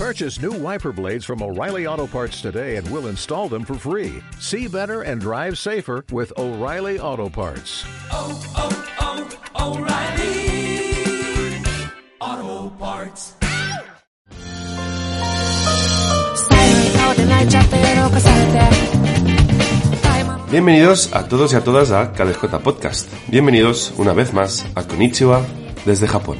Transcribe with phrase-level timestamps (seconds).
[0.00, 4.22] Purchase new wiper blades from O'Reilly Auto Parts today and we'll install them for free.
[4.38, 7.84] See better and drive safer with O'Reilly Auto Parts.
[8.10, 8.72] oh, oh,
[9.60, 10.40] oh O'Reilly
[12.18, 13.34] Auto Parts.
[20.50, 23.06] Bienvenidos a todos y a todas a KDJ Podcast.
[23.28, 25.42] Bienvenidos una vez más a Konichiwa
[25.84, 26.38] desde Japón.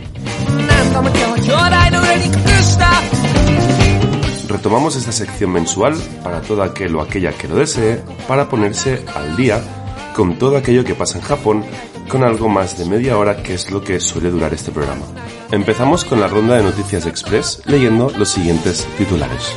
[4.51, 9.37] Retomamos esta sección mensual para todo aquel o aquella que lo desee para ponerse al
[9.37, 9.63] día
[10.13, 11.65] con todo aquello que pasa en Japón
[12.09, 15.07] con algo más de media hora que es lo que suele durar este programa.
[15.53, 19.55] Empezamos con la ronda de noticias express leyendo los siguientes titulares.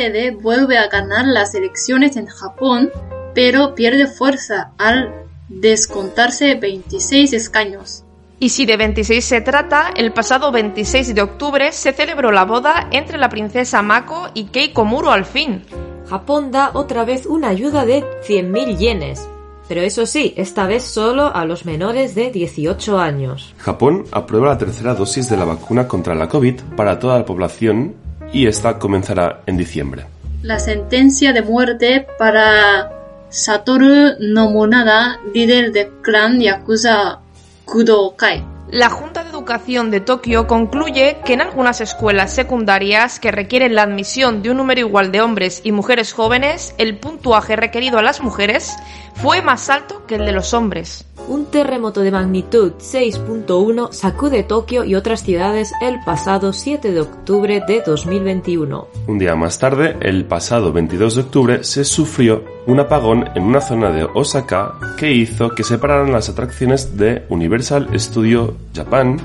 [0.00, 2.90] PLD vuelve a ganar las elecciones en Japón,
[3.34, 8.04] pero pierde fuerza al descontarse 26 escaños.
[8.38, 12.88] Y si de 26 se trata, el pasado 26 de octubre se celebró la boda
[12.90, 15.64] entre la princesa Mako y Keiko Muro al fin.
[16.08, 19.28] Japón da otra vez una ayuda de 100.000 yenes.
[19.68, 23.54] Pero eso sí, esta vez solo a los menores de 18 años.
[23.58, 27.94] Japón aprueba la tercera dosis de la vacuna contra la COVID para toda la población
[28.32, 30.06] y esta comenzará en diciembre.
[30.42, 32.90] La sentencia de muerte para
[33.28, 37.20] Satoru Nobunaga, líder del clan Yakuza
[37.64, 38.42] Kudokai.
[38.72, 43.82] La Junta de Educación de Tokio concluye que en algunas escuelas secundarias que requieren la
[43.82, 48.20] admisión de un número igual de hombres y mujeres jóvenes, el puntuaje requerido a las
[48.20, 48.76] mujeres
[49.14, 51.04] fue más alto que el de los hombres.
[51.26, 57.62] Un terremoto de magnitud 6.1 sacude Tokio y otras ciudades el pasado 7 de octubre
[57.66, 58.88] de 2021.
[59.08, 63.60] Un día más tarde, el pasado 22 de octubre, se sufrió un apagón en una
[63.60, 69.16] zona de Osaka que hizo que se pararan las atracciones de Universal Studio Japan,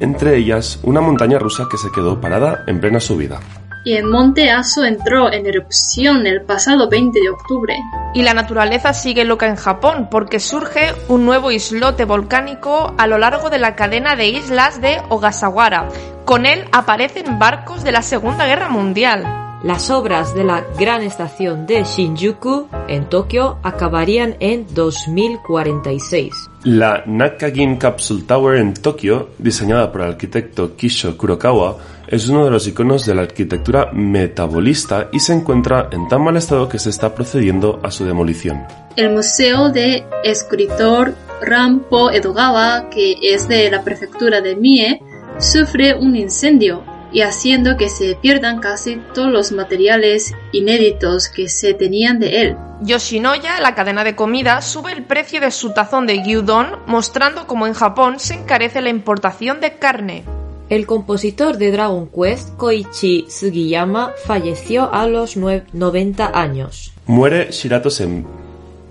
[0.00, 3.38] entre ellas una montaña rusa que se quedó parada en plena subida.
[3.84, 7.76] Y el monte Aso entró en erupción el pasado 20 de octubre.
[8.14, 13.18] Y la naturaleza sigue loca en Japón porque surge un nuevo islote volcánico a lo
[13.18, 15.88] largo de la cadena de islas de Ogasawara.
[16.24, 19.45] Con él aparecen barcos de la Segunda Guerra Mundial.
[19.62, 26.34] Las obras de la gran estación de Shinjuku en Tokio acabarían en 2046.
[26.64, 32.50] La Nakagin Capsule Tower en Tokio, diseñada por el arquitecto Kisho Kurokawa, es uno de
[32.50, 36.90] los iconos de la arquitectura metabolista y se encuentra en tan mal estado que se
[36.90, 38.62] está procediendo a su demolición.
[38.96, 45.00] El museo de escritor Rampo Edogawa, que es de la prefectura de Mie,
[45.38, 46.82] sufre un incendio
[47.16, 52.56] y haciendo que se pierdan casi todos los materiales inéditos que se tenían de él.
[52.82, 57.66] Yoshinoya, la cadena de comida, sube el precio de su tazón de gyudon, mostrando cómo
[57.66, 60.24] en Japón se encarece la importación de carne.
[60.68, 66.92] El compositor de Dragon Quest, Koichi Sugiyama, falleció a los nue- 90 años.
[67.06, 68.26] Muere Shirato Sen-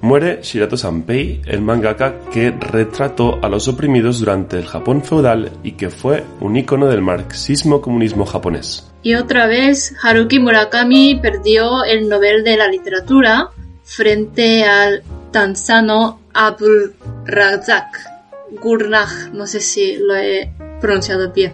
[0.05, 5.71] Muere Shirato Sanpei, el mangaka que retrató a los oprimidos durante el Japón feudal y
[5.71, 8.87] que fue un icono del marxismo-comunismo japonés.
[9.01, 13.49] Y otra vez Haruki Murakami perdió el Nobel de la Literatura
[13.83, 15.01] frente al
[15.31, 16.93] tanzano Abul
[17.25, 17.97] Razak
[18.61, 21.53] Gurnah, no sé si lo he pronunciado bien.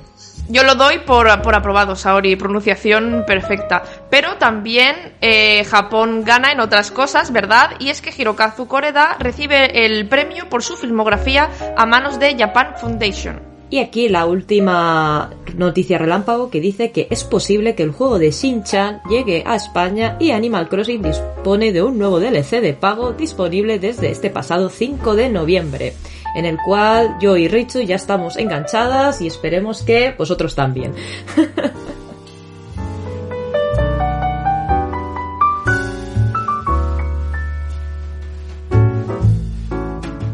[0.51, 3.83] Yo lo doy por, por aprobado, Saori, pronunciación perfecta.
[4.09, 7.71] Pero también eh, Japón gana en otras cosas, ¿verdad?
[7.79, 12.75] Y es que Hirokazu Koreda recibe el premio por su filmografía a manos de Japan
[12.77, 13.50] Foundation.
[13.71, 18.31] Y aquí la última noticia relámpago que dice que es posible que el juego de
[18.31, 23.79] Shin-Chan llegue a España y Animal Crossing dispone de un nuevo DLC de pago disponible
[23.79, 25.93] desde este pasado 5 de noviembre,
[26.35, 30.93] en el cual yo y Richu ya estamos enganchadas y esperemos que vosotros también.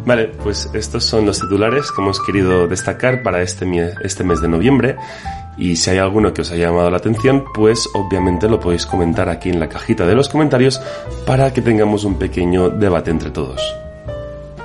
[0.07, 3.65] Vale, pues estos son los titulares que hemos querido destacar para este,
[4.01, 4.95] este mes de noviembre.
[5.57, 9.27] Y si hay alguno que os haya llamado la atención, pues obviamente lo podéis comentar
[9.27, 10.81] aquí en la cajita de los comentarios
[11.25, 13.61] para que tengamos un pequeño debate entre todos.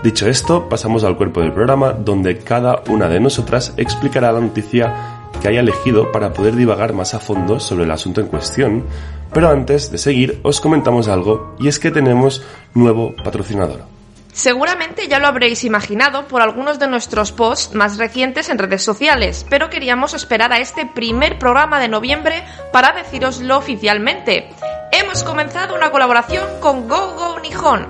[0.04, 4.94] Dicho esto, pasamos al cuerpo del programa donde cada una de nosotras explicará la noticia
[5.40, 8.84] que haya elegido para poder divagar más a fondo sobre el asunto en cuestión.
[9.34, 12.44] Pero antes de seguir, os comentamos algo y es que tenemos
[12.74, 13.91] nuevo patrocinador.
[14.32, 19.44] Seguramente ya lo habréis imaginado por algunos de nuestros posts más recientes en redes sociales,
[19.50, 22.42] pero queríamos esperar a este primer programa de noviembre
[22.72, 24.48] para deciroslo oficialmente.
[24.90, 27.86] Hemos comenzado una colaboración con GoGo Nihon.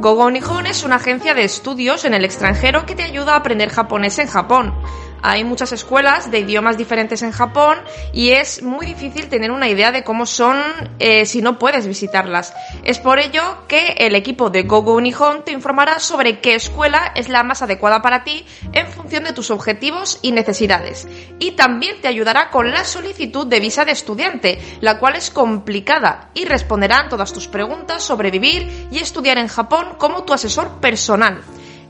[0.00, 3.70] GoGo Nihon es una agencia de estudios en el extranjero que te ayuda a aprender
[3.70, 4.74] japonés en Japón.
[5.22, 7.78] Hay muchas escuelas de idiomas diferentes en Japón
[8.12, 10.56] y es muy difícil tener una idea de cómo son
[10.98, 12.54] eh, si no puedes visitarlas.
[12.84, 17.28] Es por ello que el equipo de GoGo Nihon te informará sobre qué escuela es
[17.28, 21.08] la más adecuada para ti en función de tus objetivos y necesidades.
[21.38, 26.30] Y también te ayudará con la solicitud de visa de estudiante, la cual es complicada
[26.34, 31.42] y responderán todas tus preguntas sobre vivir y estudiar en Japón como tu asesor personal.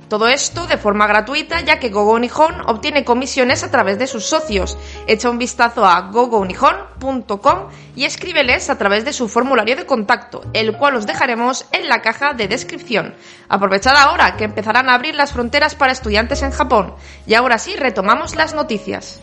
[0.09, 4.25] Todo esto de forma gratuita ya que Gogo Nihon obtiene comisiones a través de sus
[4.25, 4.79] socios.
[5.07, 10.77] Echa un vistazo a gogonihon.com y escríbeles a través de su formulario de contacto, el
[10.79, 13.15] cual os dejaremos en la caja de descripción.
[13.51, 16.95] Aprovechad ahora que empezarán a abrir las fronteras para estudiantes en Japón.
[17.27, 19.21] Y ahora sí, retomamos las noticias.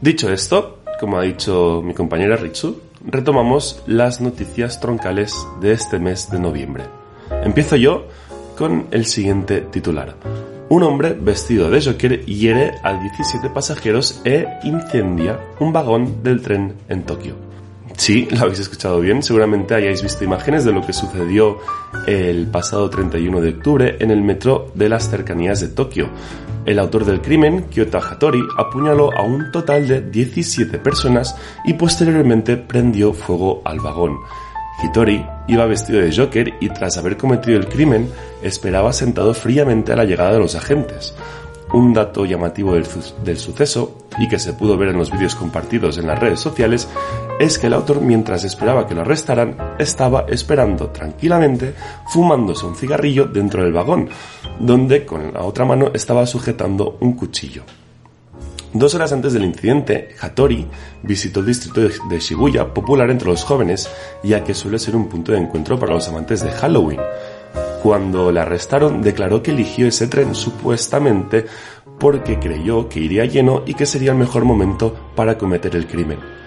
[0.00, 6.30] Dicho esto, como ha dicho mi compañera Ritsu, retomamos las noticias troncales de este mes
[6.30, 6.84] de noviembre.
[7.42, 8.06] Empiezo yo
[8.56, 10.14] con el siguiente titular.
[10.68, 16.74] Un hombre vestido de Joker hiere a 17 pasajeros e incendia un vagón del tren
[16.88, 17.34] en Tokio.
[17.96, 21.58] Sí, lo habéis escuchado bien, seguramente hayáis visto imágenes de lo que sucedió
[22.06, 26.10] el pasado 31 de octubre en el metro de las cercanías de Tokio.
[26.64, 32.56] El autor del crimen, Kyota Hattori, apuñaló a un total de 17 personas y posteriormente
[32.56, 34.16] prendió fuego al vagón.
[34.82, 38.08] Hitori iba vestido de Joker y tras haber cometido el crimen
[38.42, 41.14] esperaba sentado fríamente a la llegada de los agentes.
[41.72, 42.86] Un dato llamativo del,
[43.24, 46.86] del, suceso, y que se pudo ver en los vídeos compartidos en las redes sociales,
[47.38, 51.74] es que el autor mientras esperaba que lo arrestaran estaba esperando tranquilamente
[52.08, 54.08] fumándose un cigarrillo dentro del vagón,
[54.60, 57.62] donde con la otra mano estaba sujetando un cuchillo.
[58.74, 60.66] Dos horas antes del incidente, Hattori
[61.02, 63.90] visitó el distrito de Shibuya, popular entre los jóvenes,
[64.22, 67.00] ya que suele ser un punto de encuentro para los amantes de Halloween.
[67.82, 71.44] Cuando le arrestaron, declaró que eligió ese tren supuestamente
[71.98, 76.41] porque creyó que iría lleno y que sería el mejor momento para cometer el crimen.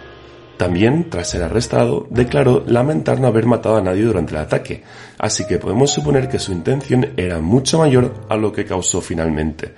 [0.58, 4.84] También, tras ser arrestado, declaró lamentar no haber matado a nadie durante el ataque,
[5.18, 9.74] así que podemos suponer que su intención era mucho mayor a lo que causó finalmente.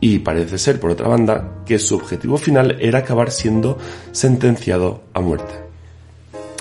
[0.00, 3.78] Y parece ser, por otra banda, que su objetivo final era acabar siendo
[4.12, 5.68] sentenciado a muerte.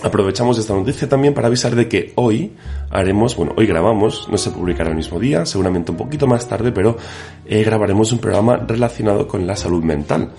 [0.03, 2.53] Aprovechamos esta noticia también para avisar de que hoy
[2.89, 6.71] haremos, bueno, hoy grabamos, no se publicará el mismo día, seguramente un poquito más tarde,
[6.71, 6.97] pero
[7.45, 10.31] eh, grabaremos un programa relacionado con la salud mental.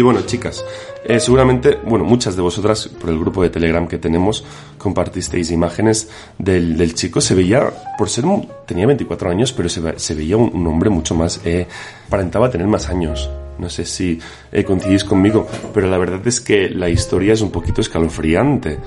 [0.00, 0.64] Y bueno, chicas,
[1.04, 4.42] eh, seguramente, bueno, muchas de vosotras por el grupo de Telegram que tenemos
[4.78, 6.08] compartisteis imágenes
[6.38, 7.20] del, del chico.
[7.20, 8.24] Se veía, por ser,
[8.66, 11.66] tenía 24 años, pero se, se veía un, hombre mucho más, eh,
[12.06, 13.28] aparentaba tener más años.
[13.58, 14.18] No sé si
[14.50, 18.78] eh, coincidís conmigo, pero la verdad es que la historia es un poquito escalofriante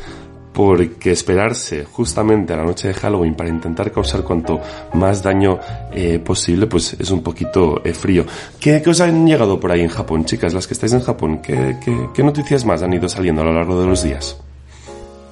[0.53, 4.61] porque esperarse justamente a la noche de Halloween para intentar causar cuanto
[4.93, 5.59] más daño
[5.91, 8.25] eh, posible, pues es un poquito eh, frío.
[8.59, 10.53] ¿Qué, ¿Qué, os han llegado por ahí en Japón, chicas?
[10.53, 13.53] Las que estáis en Japón, ¿qué, qué, qué noticias más han ido saliendo a lo
[13.53, 14.37] largo de los días?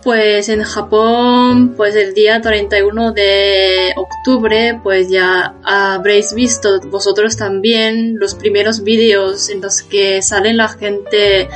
[0.04, 8.18] Pues en Japón, pues el día 31 de octubre, pues ya habréis visto vosotros también
[8.18, 11.48] los primeros vídeos en los que salen la gente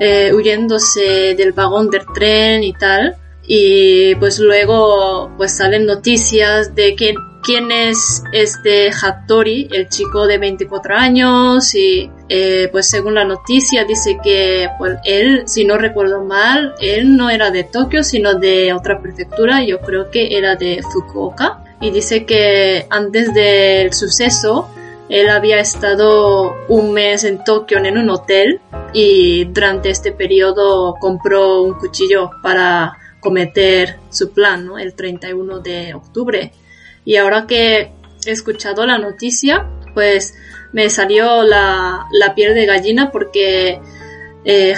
[0.00, 3.16] eh, huyéndose del vagón del tren y tal.
[3.46, 10.38] Y pues luego pues salen noticias de que quién es este Hattori, el chico de
[10.38, 11.74] 24 años.
[11.74, 17.16] Y eh, pues según la noticia dice que pues él, si no recuerdo mal, él
[17.16, 21.64] no era de Tokio sino de otra prefectura, yo creo que era de Fukuoka.
[21.82, 24.68] Y dice que antes del suceso
[25.10, 28.60] él había estado un mes en Tokio en un hotel
[28.92, 34.70] y durante este periodo compró un cuchillo para cometer su plan.
[34.78, 36.52] El 31 de octubre.
[37.04, 37.92] Y ahora que
[38.24, 40.34] he escuchado la noticia, pues
[40.72, 43.80] me salió la, la piel de gallina porque,
[44.44, 44.74] eh,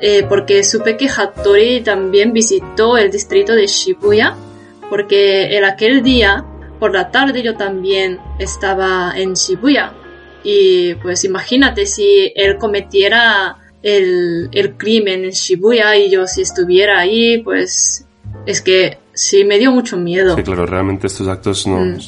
[0.00, 4.34] eh, porque supe que Hattori también visitó el distrito de Shibuya,
[4.90, 6.44] porque en aquel día,
[6.78, 9.92] por la tarde, yo también estaba en Shibuya.
[10.44, 17.00] Y pues imagínate si él cometiera el, el crimen en Shibuya y yo si estuviera
[17.00, 18.06] ahí, pues
[18.46, 20.36] es que sí me dio mucho miedo.
[20.36, 21.98] Sí, claro, realmente estos actos no mm.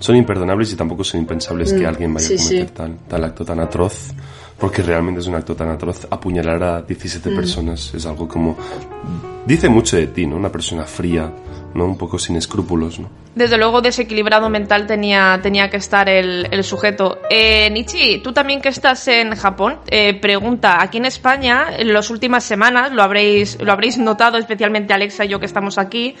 [0.00, 1.78] son imperdonables y tampoco son impensables mm.
[1.78, 2.74] que alguien vaya sí, a cometer sí.
[2.74, 4.12] tal, tal, acto tan atroz
[4.58, 6.06] porque realmente es un acto tan atroz.
[6.10, 8.56] Apuñalar a 17 personas es algo como...
[9.48, 10.36] Dice mucho de ti, ¿no?
[10.36, 11.32] Una persona fría,
[11.72, 11.86] ¿no?
[11.86, 13.08] Un poco sin escrúpulos, ¿no?
[13.34, 17.18] Desde luego desequilibrado mental tenía, tenía que estar el, el sujeto.
[17.30, 22.10] Eh, Nichi, tú también que estás en Japón, eh, pregunta, aquí en España, en las
[22.10, 26.14] últimas semanas, lo habréis, lo habréis notado, especialmente Alexa y yo que estamos aquí,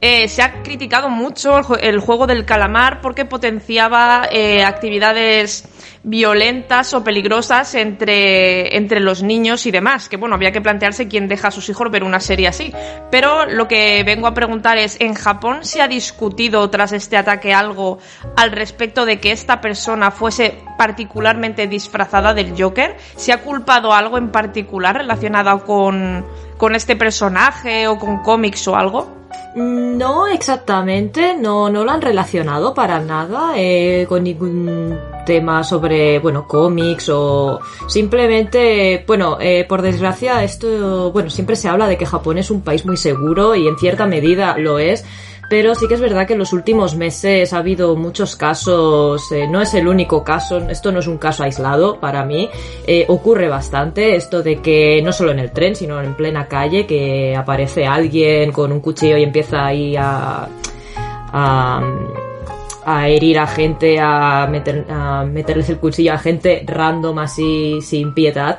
[0.00, 5.64] eh, se ha criticado mucho el, jue- el juego del calamar porque potenciaba eh, actividades
[6.02, 10.08] violentas o peligrosas entre, entre los niños y demás.
[10.08, 12.72] Que bueno, había que plantearse quién deja a sus hijos ver una serie así.
[13.10, 17.52] Pero lo que vengo a preguntar es, ¿en Japón se ha discutido tras este ataque
[17.54, 17.98] algo
[18.36, 22.96] al respecto de que esta persona fuese particularmente disfrazada del Joker?
[23.16, 26.24] ¿Se ha culpado algo en particular relacionado con,
[26.56, 29.25] con este personaje o con cómics o algo?
[29.56, 36.46] No exactamente, no, no lo han relacionado para nada eh, con ningún tema sobre, bueno,
[36.46, 42.36] cómics o simplemente, bueno, eh, por desgracia esto, bueno, siempre se habla de que Japón
[42.36, 45.04] es un país muy seguro y en cierta medida lo es.
[45.48, 49.46] Pero sí que es verdad que en los últimos meses ha habido muchos casos, eh,
[49.46, 52.48] no es el único caso, esto no es un caso aislado para mí,
[52.86, 56.84] eh, ocurre bastante esto de que no solo en el tren, sino en plena calle,
[56.84, 60.48] que aparece alguien con un cuchillo y empieza ahí a,
[61.32, 61.80] a,
[62.84, 68.14] a herir a gente, a, meter, a meterles el cuchillo a gente random así sin
[68.14, 68.58] piedad.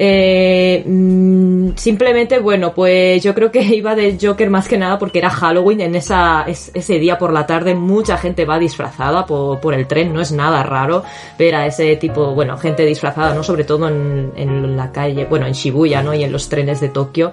[0.00, 5.18] Eh, mm, simplemente, bueno, pues yo creo que iba del Joker más que nada porque
[5.18, 5.80] era Halloween.
[5.80, 9.86] En esa, es- ese día por la tarde mucha gente va disfrazada por, por el
[9.88, 10.12] tren.
[10.12, 11.02] No es nada raro
[11.38, 13.42] ver a ese tipo, bueno, gente disfrazada, ¿no?
[13.42, 16.14] Sobre todo en, en la calle, bueno, en Shibuya, ¿no?
[16.14, 17.32] Y en los trenes de Tokio.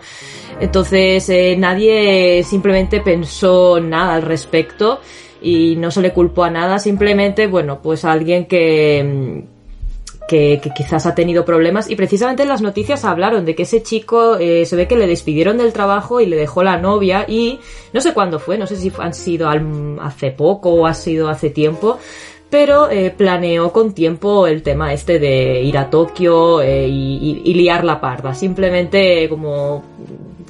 [0.59, 4.99] Entonces, eh, nadie simplemente pensó nada al respecto
[5.41, 6.79] y no se le culpó a nada.
[6.79, 9.03] Simplemente, bueno, pues a alguien que,
[9.43, 9.54] mm,
[10.27, 14.37] que, quizás ha tenido problemas y precisamente en las noticias hablaron de que ese chico
[14.37, 17.59] eh, se ve que le despidieron del trabajo y le dejó la novia y
[17.93, 19.49] no sé cuándo fue, no sé si han sido
[20.01, 21.99] hace poco o ha sido hace tiempo,
[22.49, 27.83] pero eh, planeó con tiempo el tema este de ir a Tokio eh, y, liar
[27.83, 29.83] la parda, simplemente como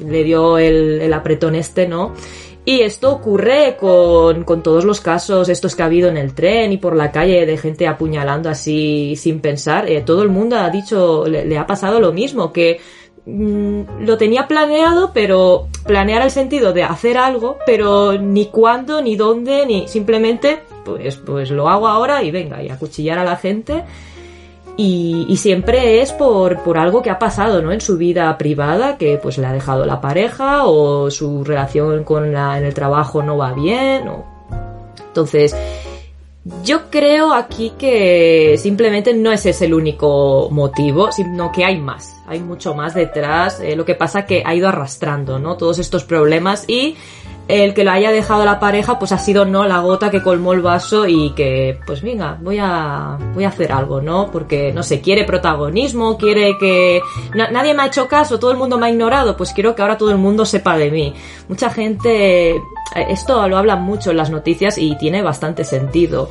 [0.06, 2.14] le dio el apretón este, ¿no?
[2.68, 6.72] Y esto ocurre con, con todos los casos estos que ha habido en el tren
[6.72, 9.88] y por la calle de gente apuñalando así sin pensar.
[9.88, 12.80] Eh, todo el mundo ha dicho, le, ha pasado lo mismo, que
[13.28, 19.16] mm, lo tenía planeado, pero planear el sentido de hacer algo, pero ni cuándo, ni
[19.16, 23.84] dónde, ni simplemente, pues, pues lo hago ahora y venga, y acuchillar a la gente.
[24.78, 27.72] Y, y siempre es por, por algo que ha pasado, ¿no?
[27.72, 32.34] En su vida privada, que pues le ha dejado la pareja o su relación con
[32.34, 34.08] la, en el trabajo no va bien.
[34.10, 34.26] O...
[35.08, 35.56] Entonces,
[36.64, 42.14] yo creo aquí que simplemente no ese es el único motivo, sino que hay más,
[42.28, 43.60] hay mucho más detrás.
[43.62, 45.58] eh, lo que pasa que ha ido arrastrando, ¿no?
[45.58, 46.98] Todos estos problemas y
[47.48, 50.54] el que lo haya dejado la pareja, pues ha sido no la gota que colmó
[50.54, 54.32] el vaso y que, pues venga, voy a, voy a hacer algo, ¿no?
[54.32, 57.02] Porque, no sé, quiere protagonismo, quiere que
[57.36, 59.84] na- nadie me ha hecho caso, todo el mundo me ha ignorado, pues quiero que
[59.84, 61.14] ahora todo el mundo sepa de mí.
[61.48, 62.60] Mucha gente,
[63.10, 66.30] esto lo hablan mucho en las noticias y tiene bastante sentido.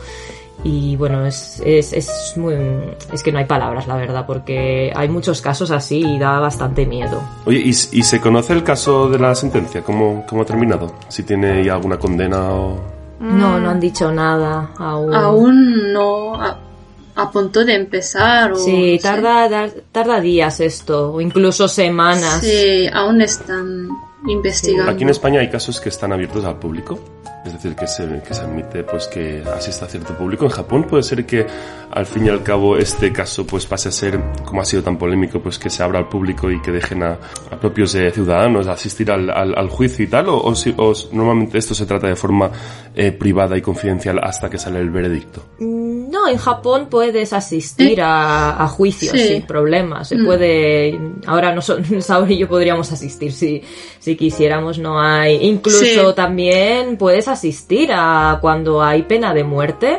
[0.64, 2.54] Y bueno, es, es, es muy,
[3.12, 6.87] es que no hay palabras, la verdad, porque hay muchos casos así y da bastante
[6.87, 7.21] miedo.
[7.44, 9.83] Oye, ¿y, y se conoce el caso de la sentencia?
[9.83, 10.94] ¿Cómo, cómo ha terminado?
[11.09, 12.80] Si tiene ya alguna condena o...
[13.21, 15.14] No, no han dicho nada aún.
[15.14, 16.56] Aún no a,
[17.14, 18.52] a punto de empezar.
[18.52, 22.40] O, Sí, tarda, dar- tarda días esto, o incluso semanas.
[22.40, 23.88] Sí, aún están
[24.26, 24.90] investigando.
[24.90, 26.99] Aquí en España hay casos que están abiertos al público,
[27.44, 30.44] es decir, que se, que se admite pues que asista a cierto público.
[30.44, 31.46] En Japón puede ser que
[31.90, 34.96] al fin y al cabo este caso pues pase a ser, como ha sido tan
[34.96, 37.18] polémico, pues que se abra al público y que dejen a,
[37.60, 41.86] propios eh, ciudadanos asistir al, al, juicio y tal, o, o o normalmente esto se
[41.86, 42.50] trata de forma
[42.94, 45.44] eh, privada y confidencial hasta que sale el veredicto.
[46.25, 49.28] No, en Japón puedes asistir a, a juicios Sí.
[49.28, 50.09] sin problemas.
[50.09, 50.99] Se puede.
[51.26, 53.62] Ahora no son, Saori y yo podríamos asistir si,
[53.99, 55.37] si quisiéramos, no hay.
[55.47, 55.99] Incluso Sí.
[56.16, 59.99] también puedes asistir a cuando hay pena de muerte.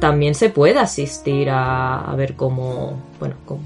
[0.00, 2.98] También se puede asistir a, a ver cómo.
[3.20, 3.60] Bueno, cómo,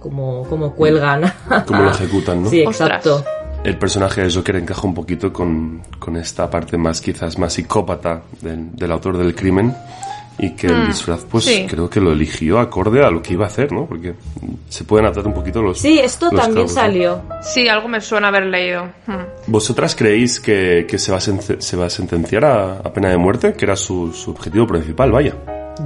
[0.00, 1.32] cómo, cómo cuelgan.
[1.66, 2.50] Cómo lo ejecutan, ¿no?
[2.50, 2.88] Sí, Ostras.
[3.04, 3.24] exacto.
[3.64, 8.22] El personaje de Joker encaja un poquito con, con esta parte más quizás más psicópata
[8.40, 9.74] del, del autor del crimen
[10.38, 11.66] y que el disfraz pues sí.
[11.68, 13.86] creo que lo eligió acorde a lo que iba a hacer, ¿no?
[13.86, 14.14] Porque
[14.68, 16.82] se pueden atar un poquito los Sí, esto los también cabos, ¿no?
[16.82, 17.22] salió.
[17.42, 18.84] Sí, algo me suena haber leído.
[19.06, 19.24] Hmm.
[19.46, 23.16] ¿Vosotras creéis que, que se, va a se va a sentenciar a, a pena de
[23.18, 23.54] muerte?
[23.54, 25.34] Que era su, su objetivo principal, vaya.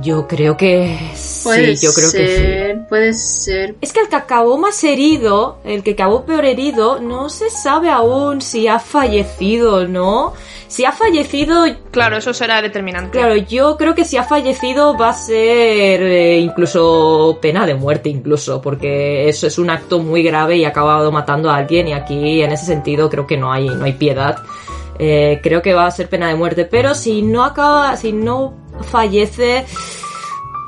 [0.00, 0.98] Yo creo que
[1.44, 2.36] Puede sí, yo creo que sí.
[2.36, 3.74] ser, puede ser.
[3.82, 7.90] Es que el que acabó más herido, el que acabó peor herido, no se sabe
[7.90, 10.32] aún si ha fallecido o no.
[10.72, 13.18] Si ha fallecido, Claro, eso será determinante.
[13.18, 18.08] claro, yo creo que si ha fallecido va a ser eh, incluso pena de muerte,
[18.08, 21.92] incluso, porque eso es un acto muy grave y ha acabado matando a alguien y
[21.92, 24.38] aquí en ese sentido creo que no hay, no hay piedad.
[24.98, 28.54] Eh, creo que va a ser pena de muerte, pero si no acaba, si no
[28.90, 29.66] fallece,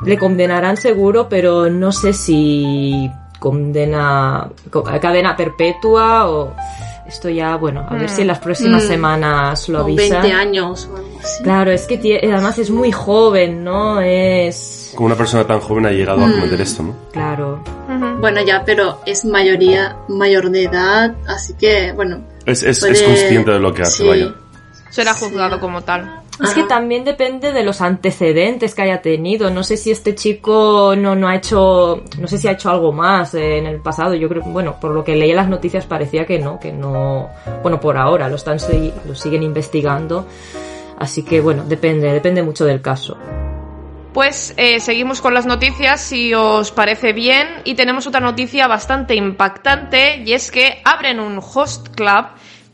[0.04, 6.52] le condenarán seguro, pero no sé si condena co- cadena perpetua o
[7.14, 8.88] esto ya, bueno, a ver si en las próximas Mm.
[8.88, 10.20] semanas lo O avisan.
[10.22, 11.42] 20 años o algo así.
[11.44, 14.00] Claro, es que además es muy joven, ¿no?
[14.00, 16.32] Es Como una persona tan joven ha llegado a Mm.
[16.34, 16.94] cometer esto, ¿no?
[17.12, 17.62] claro.
[18.20, 22.20] Bueno, ya, pero es mayoría, mayor de edad, así que, bueno.
[22.46, 24.08] Es, es, puede- es consciente de lo que hace, sí.
[24.08, 24.34] vaya.
[24.90, 25.24] Será Sí.
[25.24, 26.20] juzgado como tal.
[26.42, 29.50] Es que también depende de los antecedentes que haya tenido.
[29.50, 32.92] No sé si este chico no, no ha hecho, no sé si ha hecho algo
[32.92, 34.14] más eh, en el pasado.
[34.14, 37.28] Yo creo, bueno, por lo que leí en las noticias parecía que no, que no,
[37.62, 38.58] bueno, por ahora lo están,
[39.06, 40.26] lo siguen investigando.
[40.98, 43.16] Así que bueno, depende, depende mucho del caso.
[44.12, 49.16] Pues eh, seguimos con las noticias, si os parece bien, y tenemos otra noticia bastante
[49.16, 52.26] impactante, y es que abren un host club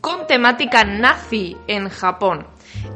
[0.02, 2.46] con temática nazi en Japón.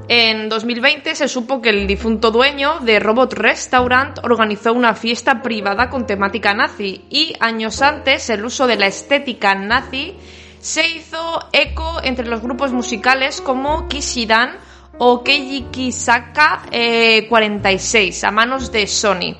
[0.08, 5.88] En 2020 se supo que el difunto dueño de Robot Restaurant organizó una fiesta privada
[5.88, 10.14] con temática nazi y años antes el uso de la estética nazi
[10.60, 14.56] se hizo eco entre los grupos musicales como Kishidan
[14.98, 19.36] o Keiji Kisaka eh, 46 a manos de Sony.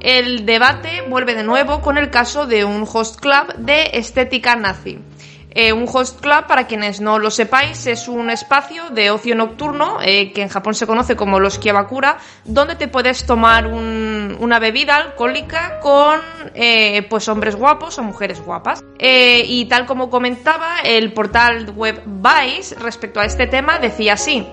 [0.00, 4.98] El debate vuelve de nuevo con el caso de un host club de estética nazi.
[5.58, 9.96] Eh, un host club, para quienes no lo sepáis, es un espacio de ocio nocturno
[10.02, 14.58] eh, que en Japón se conoce como los Kiabakura, donde te puedes tomar un- una
[14.58, 16.20] bebida alcohólica con
[16.54, 18.84] eh, pues hombres guapos o mujeres guapas.
[18.98, 24.46] Y tal como comentaba, el portal web Vice respecto a este tema decía así.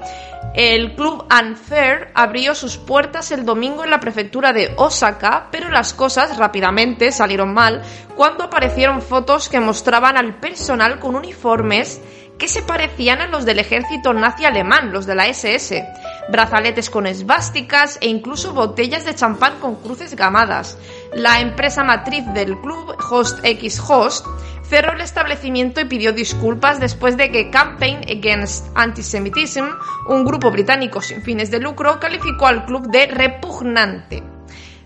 [0.53, 5.93] El club Unfair abrió sus puertas el domingo en la prefectura de Osaka, pero las
[5.93, 7.81] cosas rápidamente salieron mal
[8.15, 11.99] cuando aparecieron fotos que mostraban al personal con uniformes
[12.37, 15.85] que se parecían a los del ejército nazi alemán, los de la SS,
[16.29, 20.77] brazaletes con esvásticas e incluso botellas de champán con cruces gamadas.
[21.15, 24.25] La empresa matriz del club, Host X Host,
[24.63, 29.65] cerró el establecimiento y pidió disculpas después de que Campaign Against Antisemitism,
[30.09, 34.23] un grupo británico sin fines de lucro, calificó al club de repugnante.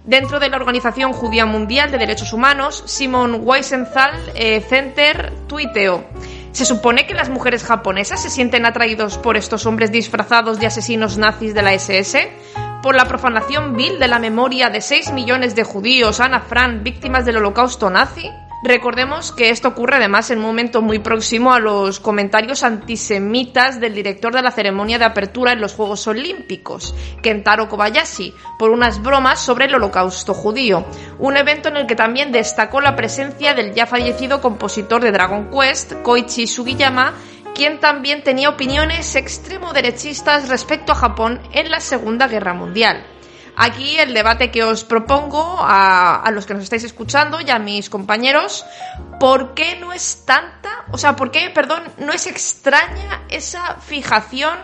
[0.04, 6.06] Dentro de la Organización Judía Mundial de Derechos Humanos, Simon Weisenthal eh, Center tuiteó.
[6.52, 11.18] Se supone que las mujeres japonesas se sienten atraídos por estos hombres disfrazados de asesinos
[11.18, 12.32] nazis de la SS,
[12.88, 17.26] por la profanación vil de la memoria de 6 millones de judíos, Ana Fran, víctimas
[17.26, 18.32] del holocausto nazi.
[18.64, 23.94] Recordemos que esto ocurre además en un momento muy próximo a los comentarios antisemitas del
[23.94, 29.42] director de la ceremonia de apertura en los Juegos Olímpicos, Kentaro Kobayashi, por unas bromas
[29.42, 30.86] sobre el holocausto judío.
[31.20, 35.50] Un evento en el que también destacó la presencia del ya fallecido compositor de Dragon
[35.52, 37.16] Quest, Koichi Sugiyama,
[37.58, 43.04] quien también tenía opiniones extremo derechistas respecto a Japón en la Segunda Guerra Mundial.
[43.56, 47.58] Aquí el debate que os propongo a, a los que nos estáis escuchando y a
[47.58, 48.64] mis compañeros,
[49.20, 54.60] ¿por qué no es tanta, o sea, por qué, perdón, no es extraña esa fijación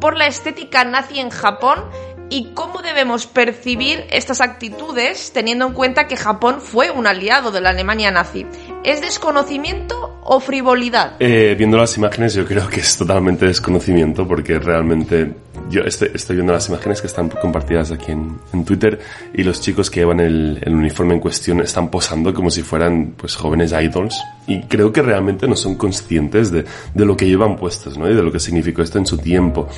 [0.00, 1.84] por la estética nazi en Japón
[2.28, 7.60] y cómo debemos percibir estas actitudes teniendo en cuenta que Japón fue un aliado de
[7.60, 8.46] la Alemania nazi?
[8.84, 11.14] ¿Es desconocimiento o frivolidad?
[11.20, 15.32] Eh, viendo las imágenes yo creo que es totalmente desconocimiento porque realmente
[15.70, 18.98] yo estoy, estoy viendo las imágenes que están compartidas aquí en, en Twitter
[19.32, 23.14] y los chicos que llevan el, el uniforme en cuestión están posando como si fueran
[23.16, 27.56] pues jóvenes idols y creo que realmente no son conscientes de, de lo que llevan
[27.56, 28.10] puestos ¿no?
[28.10, 29.68] y de lo que significó esto en su tiempo.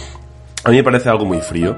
[0.65, 1.77] A mí me parece algo muy frío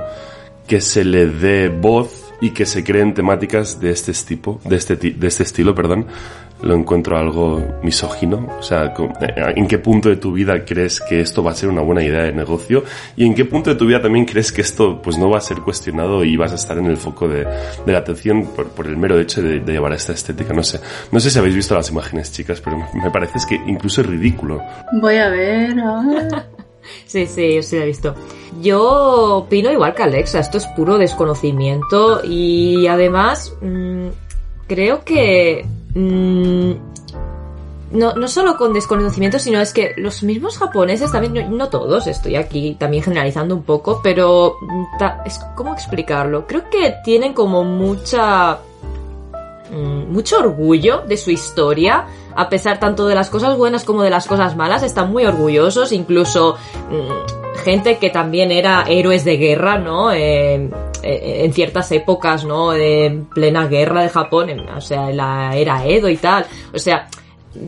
[0.71, 4.95] que se le dé voz y que se creen temáticas de este tipo, de este,
[4.95, 6.07] de este estilo, perdón,
[6.63, 8.47] lo encuentro algo misógino.
[8.57, 11.71] O sea, eh, ¿en qué punto de tu vida crees que esto va a ser
[11.71, 12.85] una buena idea de negocio?
[13.17, 15.41] ¿Y en qué punto de tu vida también crees que esto pues no va a
[15.41, 17.45] ser cuestionado y vas a estar en el foco de,
[17.85, 20.55] de la atención por, por el mero hecho de, de llevar esta estética?
[20.55, 20.79] No sé.
[21.11, 24.63] No sé si habéis visto las imágenes, chicas, pero me parece que incluso es ridículo.
[25.01, 25.75] Voy a ver.
[25.83, 26.45] ah.
[27.07, 28.15] Sí, sí, sí lo he visto.
[28.61, 34.09] Yo opino igual que Alexa, esto es puro desconocimiento y además mm,
[34.67, 36.73] creo que mm,
[37.93, 42.37] no, no solo con desconocimiento, sino es que los mismos japoneses también, no, todos, estoy
[42.37, 46.47] aquí también generalizando un poco, pero mm, es cómo explicarlo.
[46.47, 48.61] Creo que tienen como mucha
[49.71, 54.27] mucho orgullo de su historia, a pesar tanto de las cosas buenas como de las
[54.27, 56.57] cosas malas, están muy orgullosos, incluso
[56.91, 60.13] mm, gente que también era héroes de guerra, ¿no?
[60.13, 60.71] Eh,
[61.03, 62.75] eh, en ciertas épocas, ¿no?
[62.75, 67.09] En plena guerra de Japón, o sea, en la era Edo y tal, o sea,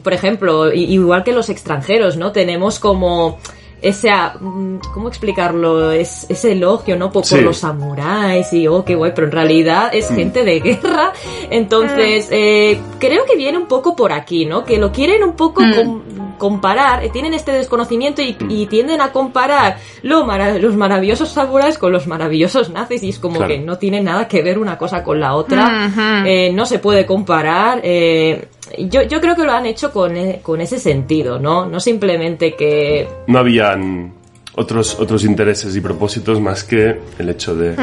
[0.03, 2.31] por ejemplo, igual que los extranjeros, ¿no?
[2.33, 3.39] Tenemos como
[3.83, 5.91] ese, ah, mm, ¿cómo explicarlo?
[5.93, 7.11] Es, ese elogio, ¿no?
[7.11, 11.13] Por, los samuráis y, oh, qué guay, pero en realidad es gente de guerra.
[11.51, 14.65] Entonces, eh, creo que viene un poco por aquí, ¿no?
[14.65, 15.75] Que lo quieren un poco Mm.
[15.75, 16.03] com-
[16.39, 20.27] comparar, eh, tienen este desconocimiento y, y tienden a comparar lo
[20.59, 23.53] los maravillosos samuráis con los maravillosos nazis y es como Claro.
[23.55, 26.25] que no tiene nada que ver una cosa con la otra.
[26.27, 27.81] Eh, no se puede comparar.
[27.85, 31.67] eh, yo, yo creo que lo han hecho con, e- con ese sentido, ¿no?
[31.67, 34.13] No simplemente que No habían
[34.55, 37.75] otros, otros intereses y propósitos más que el hecho de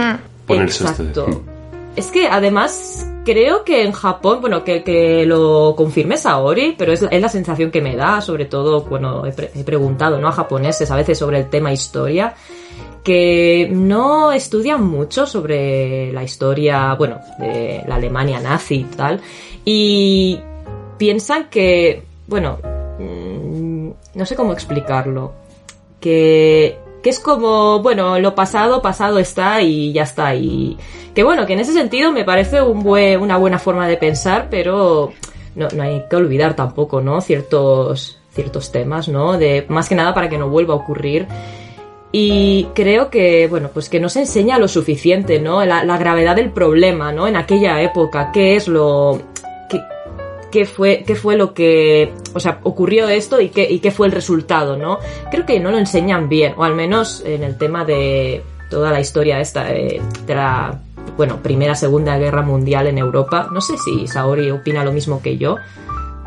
[0.46, 1.26] ponerse Exacto.
[1.28, 1.40] este...
[1.96, 7.02] Es que además creo que en Japón, bueno, que, que lo confirme Saori, pero es
[7.02, 10.28] la, es la sensación que me da, sobre todo, bueno, he, pre- he preguntado, ¿no?
[10.30, 12.36] A japoneses a veces sobre el tema historia,
[13.04, 19.20] que no estudian mucho sobre la historia, bueno, de la Alemania nazi y tal,
[19.66, 20.40] y
[21.00, 22.60] piensan que, bueno,
[23.00, 25.34] mm, no sé cómo explicarlo,
[26.00, 30.36] que, que es como, bueno, lo pasado, pasado está y ya está.
[30.36, 30.78] Y
[31.16, 35.14] que bueno, que en ese sentido me parece una buena forma de pensar, pero
[35.56, 37.22] no, no hay que olvidar tampoco, ¿no?
[37.22, 39.38] Ciertos, ciertos temas, ¿no?
[39.38, 41.28] De, más que nada para que no vuelva a ocurrir.
[42.12, 45.64] Y creo que, bueno, pues que no se enseña lo suficiente, ¿no?
[45.64, 47.28] La, la gravedad del problema, ¿no?
[47.28, 49.22] En aquella época, qué es lo,
[50.52, 54.08] qué, fue, qué fue lo que, o sea, ocurrió esto y qué, y qué fue
[54.08, 55.00] el resultado, ¿no?
[55.32, 59.00] Creo que no lo enseñan bien, o al menos en el tema de toda la
[59.00, 60.80] historia esta eh, de la,
[61.18, 63.50] bueno, Primera, Segunda Guerra Mundial en Europa.
[63.52, 65.58] No sé si Saori opina lo mismo que yo.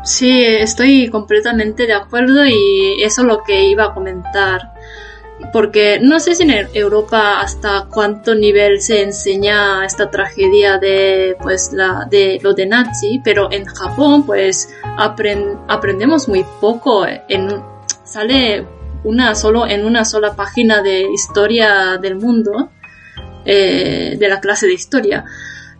[0.03, 4.72] Sí, estoy completamente de acuerdo y eso es lo que iba a comentar.
[5.51, 11.71] Porque no sé si en Europa hasta cuánto nivel se enseña esta tragedia de pues
[11.73, 17.05] la de lo de Nazi, pero en Japón pues apren- aprendemos muy poco.
[17.05, 17.49] En,
[18.03, 18.65] sale
[19.03, 22.69] una solo en una sola página de historia del mundo
[23.43, 25.25] eh, de la clase de historia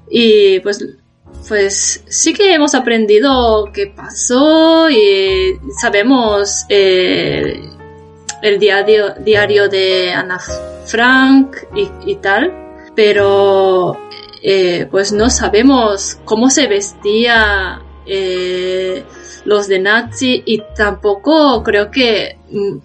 [0.09, 0.85] y pues
[1.47, 7.69] pues sí que hemos aprendido qué pasó y sabemos eh,
[8.43, 10.37] el diario, diario de Ana
[10.85, 12.51] Frank y, y tal,
[12.93, 13.97] pero
[14.43, 19.03] eh, pues no sabemos cómo se vestía eh,
[19.45, 22.77] los de Nazi y tampoco creo que mm,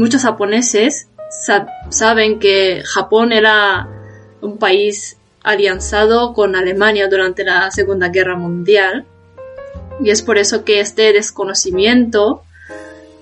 [0.00, 3.88] muchos japoneses sa- saben que Japón era
[4.40, 9.04] un país alianzado con Alemania durante la Segunda Guerra Mundial.
[10.02, 12.42] Y es por eso que este desconocimiento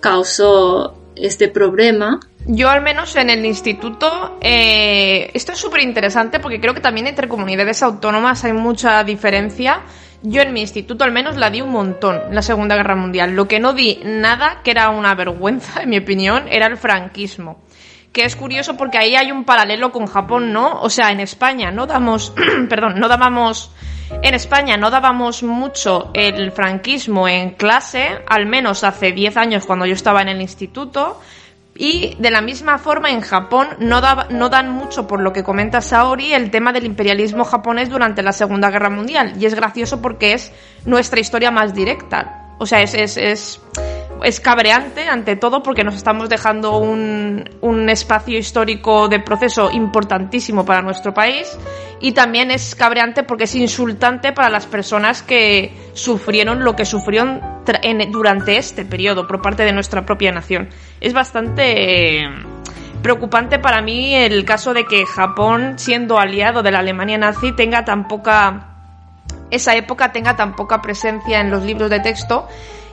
[0.01, 0.94] causó
[1.26, 2.20] este problema.
[2.46, 7.06] Yo al menos en el instituto, eh, esto es súper interesante porque creo que también
[7.06, 9.83] entre comunidades autónomas hay mucha diferencia.
[10.22, 13.35] Yo en mi instituto al menos la di un montón la Segunda Guerra Mundial.
[13.35, 17.62] Lo que no di nada, que era una vergüenza en mi opinión, era el franquismo.
[18.12, 20.81] Que es curioso porque ahí hay un paralelo con Japón, ¿no?
[20.81, 22.33] O sea, en España no damos,
[22.68, 23.70] perdón, no dábamos,
[24.23, 29.87] en España no dábamos mucho el franquismo en clase, al menos hace 10 años cuando
[29.87, 31.20] yo estaba en el instituto.
[31.77, 35.44] Y de la misma forma en Japón no, daba- no dan mucho por lo que
[35.44, 39.35] comenta Saori el tema del imperialismo japonés durante la Segunda Guerra Mundial.
[39.40, 40.53] Y es gracioso porque es
[40.85, 42.49] nuestra historia más directa.
[42.59, 43.61] O sea, es, es,
[44.24, 50.64] es cabreante ante todo porque nos estamos dejando un, un espacio histórico de proceso importantísimo
[50.64, 51.59] para nuestro país.
[52.00, 57.40] Y también es cabreante porque es insultante para las personas que sufrieron lo que sufrieron
[58.11, 60.70] durante este periodo por parte de nuestra propia nación.
[61.00, 62.28] Es bastante eh,
[63.02, 67.85] preocupante para mí el caso de que Japón, siendo aliado de la Alemania nazi, tenga
[67.85, 68.66] tan poca
[69.50, 72.48] esa época tenga tan poca presencia en los libros de texto.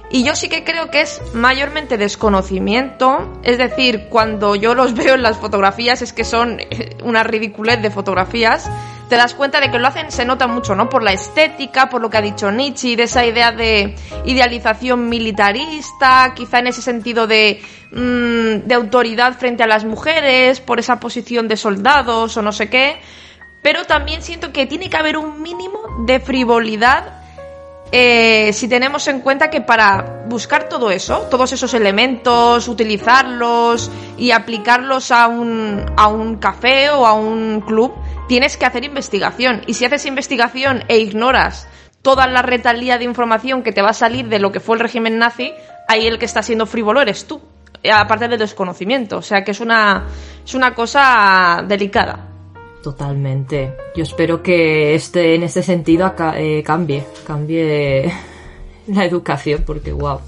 [0.10, 5.16] Y yo sí que creo que es mayormente desconocimiento, es decir, cuando yo los veo
[5.16, 8.70] en las fotografías es que son eh, una ridiculez de fotografías,
[9.10, 10.90] te das cuenta de que lo hacen, se nota mucho, ¿no?
[10.90, 16.34] Por la estética, por lo que ha dicho Nietzsche, de esa idea de idealización militarista,
[16.36, 21.48] quizá en ese sentido de, mm, de autoridad frente a las mujeres, por esa posición
[21.48, 23.00] de soldados o no sé qué.
[23.62, 27.27] Pero también siento que tiene que haber un mínimo de frivolidad
[27.92, 34.32] eh, si tenemos en cuenta que para buscar todo eso, todos esos elementos, utilizarlos y
[34.32, 37.94] aplicarlos a un, a un café o a un club,
[38.28, 39.62] tienes que hacer investigación.
[39.68, 41.68] Y si haces investigación e ignoras
[42.02, 44.82] toda la retalía de información que te va a salir de lo que fue el
[44.82, 45.54] régimen nazi,
[45.88, 47.42] ahí el que está siendo frívolo eres tú,
[47.94, 49.18] aparte del desconocimiento.
[49.18, 50.08] O sea que es una,
[50.46, 52.37] es una cosa delicada.
[52.84, 53.74] Totalmente.
[53.96, 58.12] Yo espero que este, en este sentido eh, cambie, cambie
[58.88, 60.20] la educación, porque wow.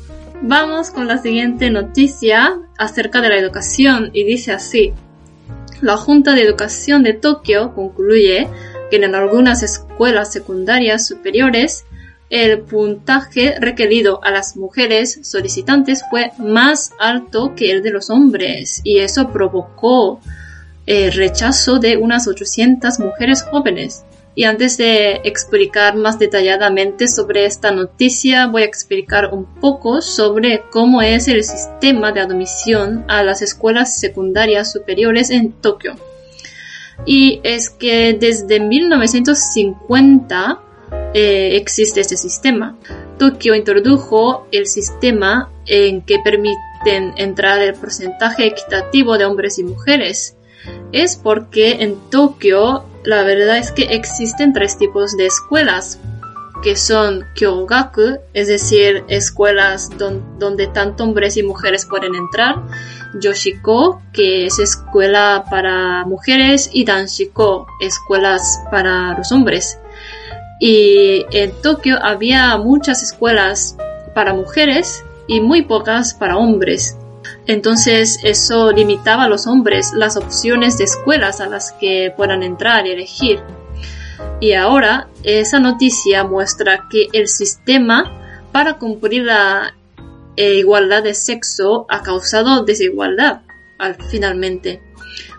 [0.41, 4.93] Vamos con la siguiente noticia acerca de la educación y dice así.
[5.81, 8.47] La Junta de Educación de Tokio concluye
[8.89, 11.85] que en algunas escuelas secundarias superiores
[12.29, 18.81] el puntaje requerido a las mujeres solicitantes fue más alto que el de los hombres
[18.83, 20.19] y eso provocó
[20.89, 24.05] el rechazo de unas 800 mujeres jóvenes.
[24.33, 30.63] Y antes de explicar más detalladamente sobre esta noticia, voy a explicar un poco sobre
[30.71, 35.95] cómo es el sistema de admisión a las escuelas secundarias superiores en Tokio.
[37.05, 40.59] Y es que desde 1950
[41.13, 42.79] eh, existe este sistema.
[43.19, 50.35] Tokio introdujo el sistema en que permiten entrar el porcentaje equitativo de hombres y mujeres
[50.91, 55.99] es porque en Tokio la verdad es que existen tres tipos de escuelas
[56.61, 62.57] que son Kyogaku, es decir, escuelas don- donde tanto hombres y mujeres pueden entrar,
[63.21, 69.79] Yoshiko, que es escuela para mujeres, y Danshiko, escuelas para los hombres.
[70.59, 73.77] Y en Tokio había muchas escuelas
[74.13, 76.97] para mujeres y muy pocas para hombres.
[77.49, 82.85] Entonces eso limitaba a los hombres las opciones de escuelas a las que puedan entrar
[82.85, 83.41] y elegir.
[84.39, 88.13] Y ahora esa noticia muestra que el sistema
[88.51, 89.73] para cumplir la
[90.35, 93.41] eh, igualdad de sexo ha causado desigualdad
[93.79, 94.83] al, finalmente.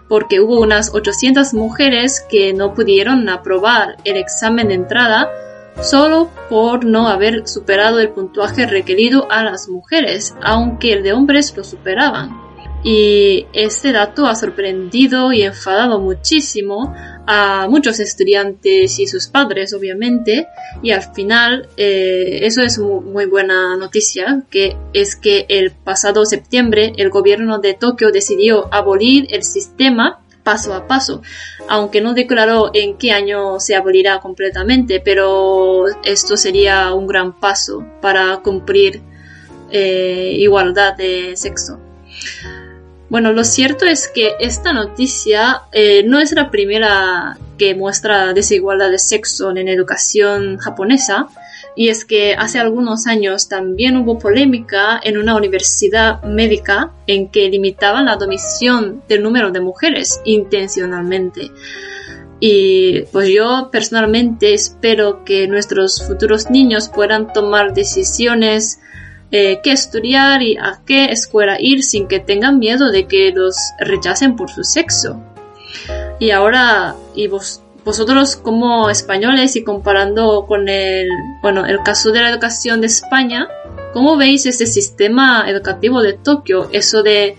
[0.08, 5.30] Porque hubo unas 800 mujeres que no pudieron aprobar el examen de entrada
[5.82, 11.54] solo por no haber superado el puntuaje requerido a las mujeres, aunque el de hombres
[11.56, 12.38] lo superaban.
[12.82, 16.94] Y este dato ha sorprendido y enfadado muchísimo
[17.26, 20.46] a muchos estudiantes y sus padres, obviamente,
[20.82, 26.24] y al final eh, eso es mu- muy buena noticia, que es que el pasado
[26.24, 31.22] septiembre el gobierno de Tokio decidió abolir el sistema paso a paso,
[31.68, 37.86] aunque no declaró en qué año se abolirá completamente, pero esto sería un gran paso
[38.00, 39.00] para cumplir
[39.70, 41.78] eh, igualdad de sexo.
[43.08, 48.90] Bueno, lo cierto es que esta noticia eh, no es la primera que muestra desigualdad
[48.90, 51.28] de sexo en educación japonesa,
[51.76, 57.48] y es que hace algunos años también hubo polémica en una universidad médica en que
[57.48, 61.50] limitaban la admisión del número de mujeres intencionalmente.
[62.40, 68.80] Y pues yo personalmente espero que nuestros futuros niños puedan tomar decisiones
[69.30, 73.56] eh, qué estudiar y a qué escuela ir sin que tengan miedo de que los
[73.78, 75.22] rechacen por su sexo.
[76.18, 81.08] Y ahora, y vos, vosotros como españoles y comparando con el,
[81.42, 83.48] bueno, el caso de la educación de España,
[83.92, 86.68] ¿cómo veis este sistema educativo de Tokio?
[86.72, 87.36] Eso de,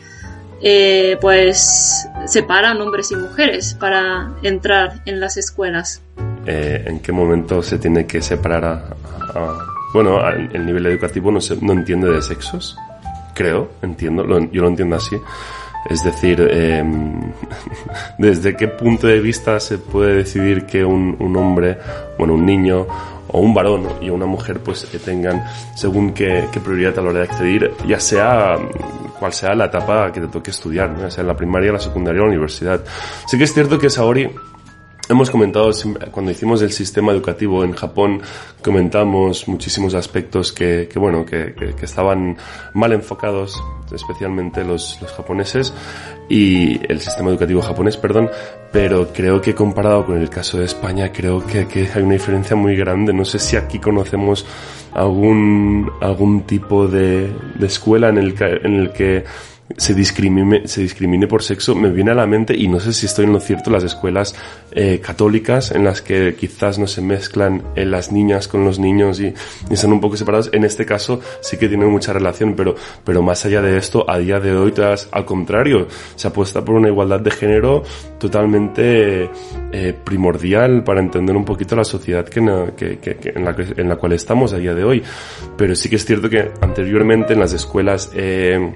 [0.61, 6.01] eh, pues, separan hombres y mujeres para entrar en las escuelas.
[6.45, 8.73] Eh, ¿En qué momento se tiene que separar a...
[9.39, 9.57] a-
[9.93, 12.77] bueno, a- el nivel educativo no, se, no entiende de sexos,
[13.35, 15.17] creo, entiendo, lo- yo lo entiendo así.
[15.89, 16.83] Es decir, eh,
[18.17, 21.77] desde qué punto de vista se puede decidir que un, hombre,
[22.17, 22.85] bueno, un niño
[23.27, 25.43] o un varón y una mujer pues que tengan
[25.75, 30.11] según qué, prioridad a la hora de acceder, ya sea mm, cual sea la etapa
[30.11, 32.81] que te toque estudiar, ya sea en la primaria, la secundaria o la universidad.
[33.27, 34.29] Sí que es cierto que Saori
[35.11, 35.71] Hemos comentado,
[36.09, 38.21] cuando hicimos el sistema educativo en Japón,
[38.63, 42.37] comentamos muchísimos aspectos que, bueno, que, estaban
[42.73, 43.61] mal enfocados,
[43.93, 45.73] especialmente los, los japoneses,
[46.29, 48.29] y el sistema educativo japonés, perdón,
[48.71, 52.77] pero creo que comparado con el caso de España, creo que, hay una diferencia muy
[52.77, 53.11] grande.
[53.11, 54.45] No sé si aquí conocemos
[54.93, 59.25] algún, algún tipo de, escuela en el, en el que
[59.77, 63.05] se discrimine, se discrimine por sexo, me viene a la mente, y no sé si
[63.05, 64.35] estoy en lo cierto, las escuelas
[64.71, 69.19] eh, católicas en las que quizás no se mezclan eh, las niñas con los niños
[69.19, 70.49] y, y, están un poco separados.
[70.53, 74.17] En este caso sí que tienen mucha relación, pero, pero más allá de esto, a
[74.17, 77.83] día de hoy, tras, al contrario, se apuesta por una igualdad de género
[78.19, 79.29] totalmente
[79.71, 82.41] eh, primordial para entender un poquito la sociedad que,
[82.75, 85.03] que, que, en, la, en la cual estamos a día de hoy.
[85.57, 88.73] Pero sí que es cierto que anteriormente en las escuelas eh,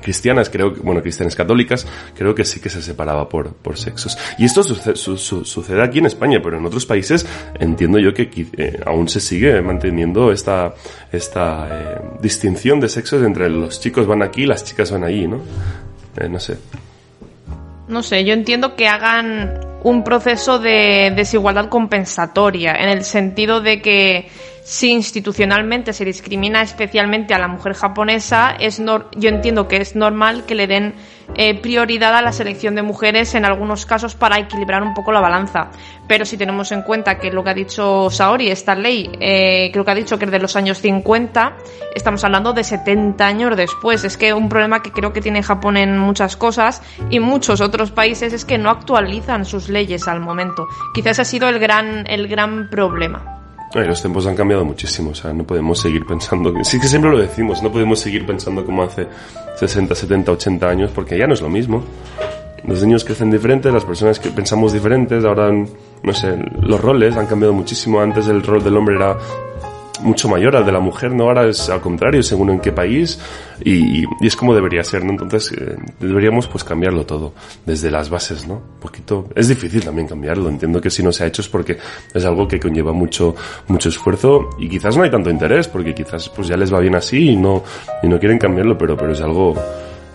[0.00, 1.86] cristianas, creo que, bueno, cristianas católicas,
[2.16, 4.16] creo que sí que se separaba por, por sexos.
[4.38, 7.26] Y esto sucede, su, su, sucede aquí en España, pero en otros países
[7.58, 10.74] entiendo yo que eh, aún se sigue manteniendo esta,
[11.12, 15.26] esta eh, distinción de sexos entre los chicos van aquí y las chicas van allí,
[15.26, 15.40] ¿no?
[16.16, 16.56] Eh, no sé.
[17.88, 23.80] No sé, yo entiendo que hagan un proceso de desigualdad compensatoria, en el sentido de
[23.80, 24.28] que
[24.66, 30.44] si institucionalmente se discrimina especialmente a la mujer japonesa, es yo entiendo que es normal
[30.44, 30.94] que le den
[31.36, 35.20] eh, prioridad a la selección de mujeres en algunos casos para equilibrar un poco la
[35.20, 35.70] balanza.
[36.08, 39.84] Pero si tenemos en cuenta que lo que ha dicho Saori, esta ley, eh, creo
[39.84, 41.56] que ha dicho que es de los años 50,
[41.94, 44.02] estamos hablando de 70 años después.
[44.02, 47.92] Es que un problema que creo que tiene Japón en muchas cosas y muchos otros
[47.92, 50.66] países es que no actualizan sus leyes al momento.
[50.92, 53.35] Quizás ha sido el gran, el gran problema.
[53.74, 57.18] Los tiempos han cambiado muchísimo, o sea, no podemos seguir pensando, sí que siempre lo
[57.18, 59.06] decimos, no podemos seguir pensando como hace
[59.56, 61.84] 60, 70, 80 años, porque ya no es lo mismo.
[62.64, 67.26] Los niños crecen diferentes, las personas que pensamos diferentes, ahora, no sé, los roles han
[67.26, 68.00] cambiado muchísimo.
[68.00, 69.16] Antes el rol del hombre era
[70.00, 71.24] mucho mayor al de la mujer, ¿no?
[71.24, 73.18] Ahora es al contrario, según en qué país,
[73.64, 75.12] y, es como debería ser, ¿no?
[75.12, 77.32] Entonces, eh, deberíamos pues cambiarlo todo,
[77.64, 78.60] desde las bases, ¿no?
[78.80, 81.78] Poquito, es difícil también cambiarlo, entiendo que si no se ha hecho es porque
[82.12, 83.34] es algo que conlleva mucho,
[83.68, 86.94] mucho esfuerzo, y quizás no hay tanto interés, porque quizás pues ya les va bien
[86.94, 87.62] así y no,
[88.02, 89.54] y no quieren cambiarlo, pero, pero es algo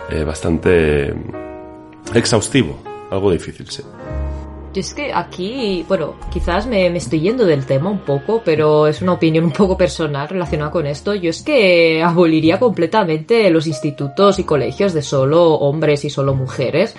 [0.09, 1.13] eh, bastante
[2.13, 2.77] exhaustivo,
[3.09, 3.83] algo difícil, sí.
[4.73, 8.87] Yo es que aquí, bueno, quizás me, me, estoy yendo del tema un poco, pero
[8.87, 11.13] es una opinión un poco personal relacionada con esto.
[11.13, 16.95] Yo es que aboliría completamente los institutos y colegios de solo hombres y solo mujeres,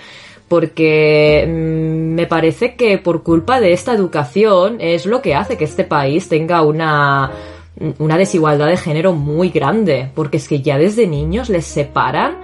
[0.48, 5.64] porque mmm, me parece que por culpa de esta educación es lo que hace que
[5.64, 7.30] este país tenga una
[7.98, 12.36] una desigualdad de género muy grande, porque es que ya desde niños les separan,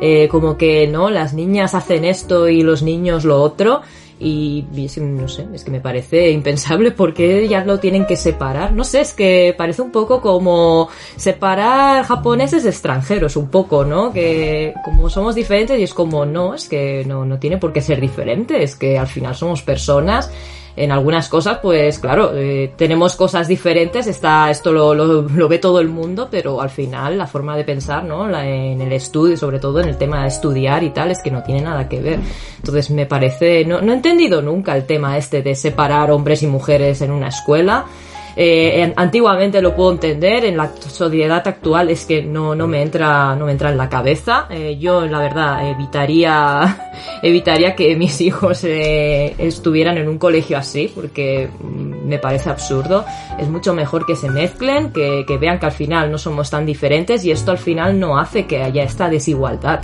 [0.00, 3.80] eh, como que no, las niñas hacen esto y los niños lo otro,
[4.20, 4.64] y,
[5.00, 8.72] no sé, es que me parece impensable porque ya lo tienen que separar.
[8.72, 14.12] No sé, es que parece un poco como separar japoneses extranjeros, un poco, ¿no?
[14.12, 17.80] Que como somos diferentes y es como, no, es que no, no tiene por qué
[17.80, 20.30] ser diferente, es que al final somos personas
[20.76, 25.58] en algunas cosas, pues claro, eh, tenemos cosas diferentes, está, esto lo, lo, lo, ve
[25.58, 28.28] todo el mundo, pero al final la forma de pensar, ¿no?
[28.28, 31.30] La, en el estudio, sobre todo en el tema de estudiar y tal, es que
[31.30, 32.18] no tiene nada que ver.
[32.56, 36.48] Entonces me parece, no, no he entendido nunca el tema este de separar hombres y
[36.48, 37.86] mujeres en una escuela.
[38.36, 43.36] Eh, antiguamente lo puedo entender, en la sociedad actual es que no, no me entra,
[43.36, 44.46] no me entra en la cabeza.
[44.50, 46.90] Eh, yo, la verdad, evitaría,
[47.22, 53.04] evitaría que mis hijos eh, estuvieran en un colegio así, porque mm, me parece absurdo.
[53.38, 56.66] Es mucho mejor que se mezclen, que, que vean que al final no somos tan
[56.66, 59.82] diferentes y esto al final no hace que haya esta desigualdad.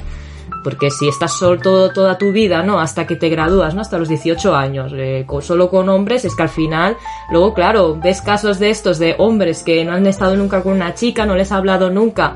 [0.62, 2.80] Porque si estás solo todo, toda tu vida, ¿no?
[2.80, 3.80] Hasta que te gradúas, ¿no?
[3.80, 6.96] Hasta los 18 años, eh, solo con hombres, es que al final,
[7.30, 10.94] luego, claro, ves casos de estos de hombres que no han estado nunca con una
[10.94, 12.34] chica, no les ha hablado nunca,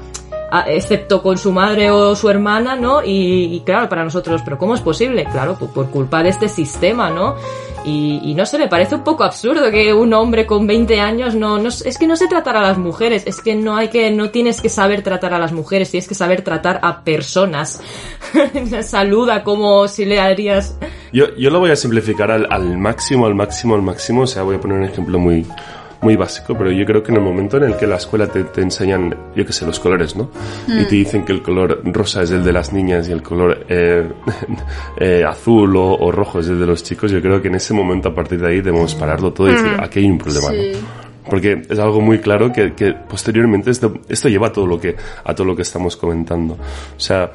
[0.63, 3.03] excepto con su madre o su hermana, ¿no?
[3.03, 5.25] Y, y claro, para nosotros, ¿pero cómo es posible?
[5.25, 7.35] Claro, por, por culpa de este sistema, ¿no?
[7.85, 11.35] Y, y, no sé, me parece un poco absurdo que un hombre con 20 años
[11.35, 14.11] no, no, es que no sé tratar a las mujeres, es que no hay que,
[14.11, 17.83] no tienes que saber tratar a las mujeres, tienes que saber tratar a personas.
[18.83, 20.79] Saluda como si le harías.
[21.13, 24.45] Yo, yo lo voy a simplificar al, al máximo, al máximo, al máximo, o sea,
[24.45, 25.47] voy a poner un ejemplo muy,
[26.05, 28.45] muy básico, pero yo creo que en el momento en el que la escuela te,
[28.45, 30.31] te enseñan, yo qué sé, los colores, ¿no?
[30.69, 30.81] Mm.
[30.81, 33.65] Y te dicen que el color rosa es el de las niñas y el color
[33.69, 34.07] eh,
[34.99, 37.73] eh, azul o, o, rojo es el de los chicos, yo creo que en ese
[37.73, 39.83] momento, a partir de ahí, debemos pararlo todo y decir, mm.
[39.83, 40.73] aquí hay un problema, sí.
[40.75, 41.05] ¿no?
[41.29, 44.95] Porque es algo muy claro que, que posteriormente esto, esto lleva a todo lo que,
[45.25, 46.55] a todo lo que estamos comentando.
[46.55, 47.33] O sea,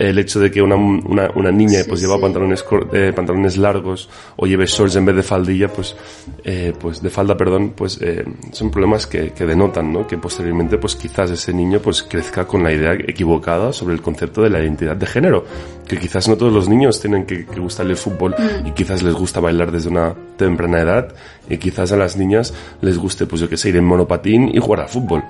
[0.00, 2.22] el hecho de que una, una, una niña sí, pues lleva sí.
[2.22, 5.94] pantalones, eh, pantalones largos o lleve shorts en vez de faldilla, pues,
[6.42, 10.06] eh, pues de falda, perdón, pues eh, son problemas que, que denotan, ¿no?
[10.06, 14.40] Que posteriormente, pues quizás ese niño pues crezca con la idea equivocada sobre el concepto
[14.40, 15.44] de la identidad de género.
[15.86, 18.68] Que quizás no todos los niños tienen que, que gustarle el fútbol mm.
[18.68, 21.14] y quizás les gusta bailar desde una temprana edad
[21.46, 24.58] y quizás a las niñas les guste, pues yo que sé, ir en monopatín y
[24.60, 25.22] jugar al fútbol.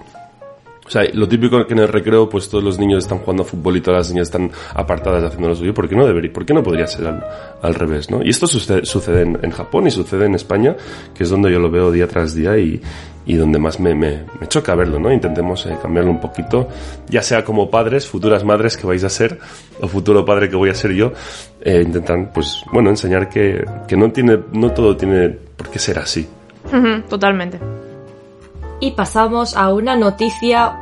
[0.90, 3.46] O sea, lo típico que en el recreo, pues todos los niños están jugando a
[3.46, 5.72] fútbol y todas las niñas están apartadas haciendo lo suyo.
[5.72, 6.32] ¿Por qué no debería?
[6.32, 7.24] ¿Por qué no podría ser al,
[7.62, 8.24] al revés, no?
[8.24, 10.74] Y esto sucede, sucede en, en Japón y sucede en España,
[11.14, 12.82] que es donde yo lo veo día tras día y,
[13.24, 15.12] y donde más me, me, me choca verlo, ¿no?
[15.12, 16.66] Intentemos eh, cambiarlo un poquito,
[17.08, 19.38] ya sea como padres, futuras madres que vais a ser,
[19.80, 21.12] o futuro padre que voy a ser yo,
[21.60, 26.00] eh, intentan, pues, bueno, enseñar que, que no tiene, no todo tiene por qué ser
[26.00, 26.26] así.
[27.08, 27.60] Totalmente.
[28.80, 30.72] Y pasamos a una noticia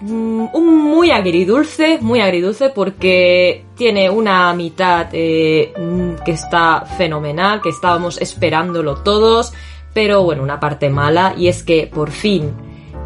[0.00, 7.68] mm, muy agridulce, muy agridulce porque tiene una mitad eh, mm, que está fenomenal, que
[7.68, 9.52] estábamos esperándolo todos,
[9.94, 12.52] pero bueno, una parte mala y es que por fin,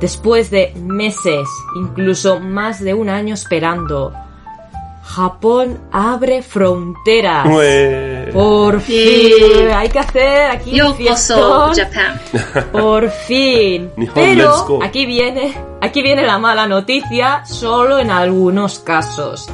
[0.01, 4.13] después de meses, incluso más de un año esperando,
[5.05, 7.47] Japón abre fronteras.
[7.47, 8.31] Ue.
[8.33, 9.33] Por Sí.
[9.37, 11.75] fin, hay que hacer aquí un fiestón.
[11.75, 12.21] Japan.
[12.73, 13.91] Por fin.
[14.15, 19.51] Pero aquí viene, aquí viene la mala noticia, solo en algunos casos.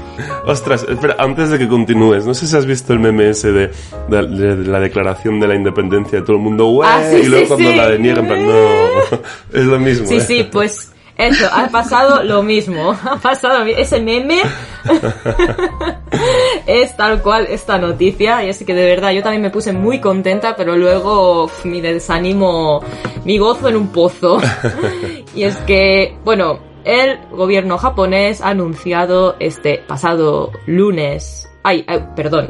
[0.46, 3.70] Ostras, espera, antes de que continúes, no sé si has visto el meme ese de,
[4.08, 6.86] de- de- de la declaración de la independencia de todo el mundo, ¡Ué!
[6.88, 7.76] Ah, sí, y luego sí, cuando sí.
[7.76, 9.18] la deniegan, no,
[9.58, 10.06] es lo mismo.
[10.06, 10.20] Sí, ¿eh?
[10.20, 12.96] sí, pues eso, ha pasado lo mismo.
[13.08, 14.40] Ha pasado ese meme.
[16.66, 18.44] es tal cual esta noticia.
[18.44, 22.82] Y es que de verdad yo también me puse muy contenta, pero luego mi desánimo,
[23.24, 24.40] mi gozo en un pozo.
[25.34, 31.50] y es que, bueno, el gobierno japonés ha anunciado este pasado lunes.
[31.64, 32.46] Ay, ay, perdón.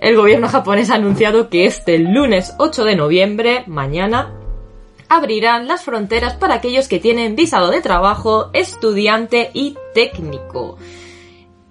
[0.00, 4.32] El gobierno japonés ha anunciado que este lunes 8 de noviembre, mañana,
[5.08, 10.78] abrirán las fronteras para aquellos que tienen visado de trabajo, estudiante y técnico.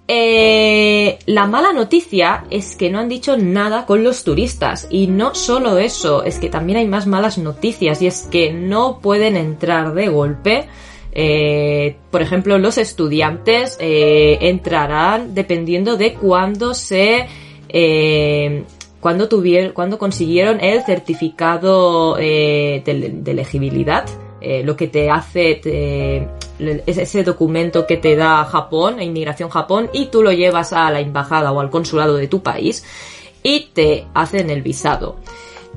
[0.08, 5.34] Eh, la mala noticia es que no han dicho nada con los turistas y no
[5.34, 9.94] solo eso, es que también hay más malas noticias y es que no pueden entrar
[9.94, 10.68] de golpe.
[11.14, 17.28] Eh, por ejemplo, los estudiantes eh, entrarán dependiendo de cuándo se
[17.70, 18.64] eh,
[19.04, 24.06] cuando tuvieron, cuando consiguieron el certificado eh, de, de elegibilidad,
[24.40, 25.60] eh, lo que te hace
[26.58, 31.52] ese documento que te da Japón, Inmigración Japón, y tú lo llevas a la embajada
[31.52, 32.86] o al consulado de tu país
[33.44, 35.18] y te hacen el visado.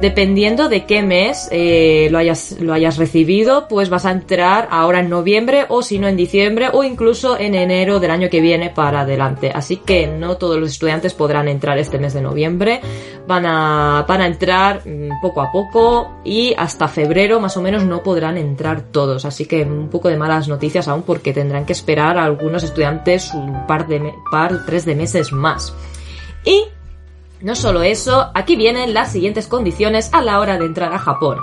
[0.00, 5.00] Dependiendo de qué mes eh, lo, hayas, lo hayas recibido, pues vas a entrar ahora
[5.00, 8.68] en noviembre o si no en diciembre o incluso en enero del año que viene
[8.68, 9.50] para adelante.
[9.54, 12.82] Así que no todos los estudiantes podrán entrar este mes de noviembre.
[13.26, 17.82] Van a, van a entrar mm, poco a poco y hasta febrero más o menos
[17.84, 19.24] no podrán entrar todos.
[19.24, 23.32] Así que un poco de malas noticias aún porque tendrán que esperar a algunos estudiantes
[23.32, 25.74] un par de, par, tres de meses más.
[26.44, 26.64] Y
[27.40, 31.38] no solo eso, aquí vienen las siguientes condiciones a la hora de entrar a Japón.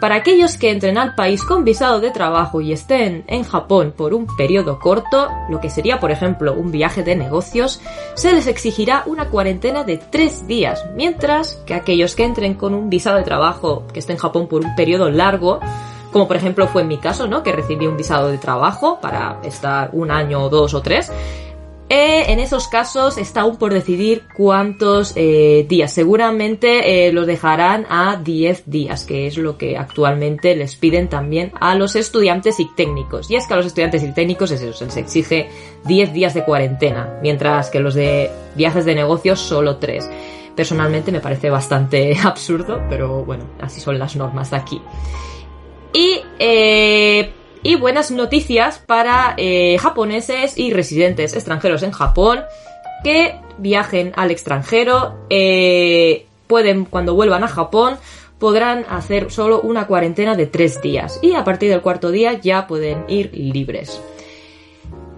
[0.00, 4.14] Para aquellos que entren al país con visado de trabajo y estén en Japón por
[4.14, 7.80] un periodo corto, lo que sería por ejemplo un viaje de negocios,
[8.14, 12.88] se les exigirá una cuarentena de tres días, mientras que aquellos que entren con un
[12.88, 15.58] visado de trabajo que esté en Japón por un periodo largo,
[16.12, 17.42] como por ejemplo fue en mi caso, ¿no?
[17.42, 21.10] Que recibí un visado de trabajo para estar un año o dos o tres,
[21.90, 25.90] eh, en esos casos está aún por decidir cuántos eh, días.
[25.90, 31.50] Seguramente eh, los dejarán a 10 días, que es lo que actualmente les piden también
[31.60, 33.30] a los estudiantes y técnicos.
[33.30, 35.48] Y es que a los estudiantes y técnicos es eso, se exige
[35.86, 40.10] 10 días de cuarentena, mientras que los de viajes de negocios solo 3.
[40.54, 44.82] Personalmente me parece bastante absurdo, pero bueno, así son las normas aquí.
[45.94, 47.32] Y, eh,
[47.62, 52.40] y buenas noticias para eh, japoneses y residentes extranjeros en Japón
[53.04, 55.14] que viajen al extranjero.
[55.30, 57.98] eh, pueden, cuando vuelvan a Japón,
[58.38, 61.18] podrán hacer solo una cuarentena de tres días.
[61.22, 64.00] Y a partir del cuarto día ya pueden ir libres.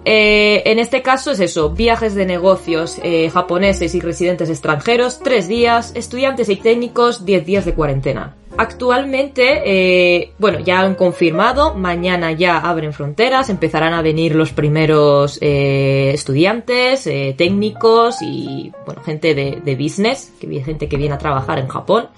[0.05, 5.47] Eh, en este caso es eso, viajes de negocios eh, japoneses y residentes extranjeros, tres
[5.47, 8.37] días, estudiantes y técnicos, 10 días de cuarentena.
[8.57, 15.39] Actualmente, eh, bueno, ya han confirmado, mañana ya abren fronteras, empezarán a venir los primeros
[15.41, 17.05] eh, estudiantes,
[17.37, 22.09] técnicos y, bueno, gente de, business, que gente que viene a trabajar en Japón.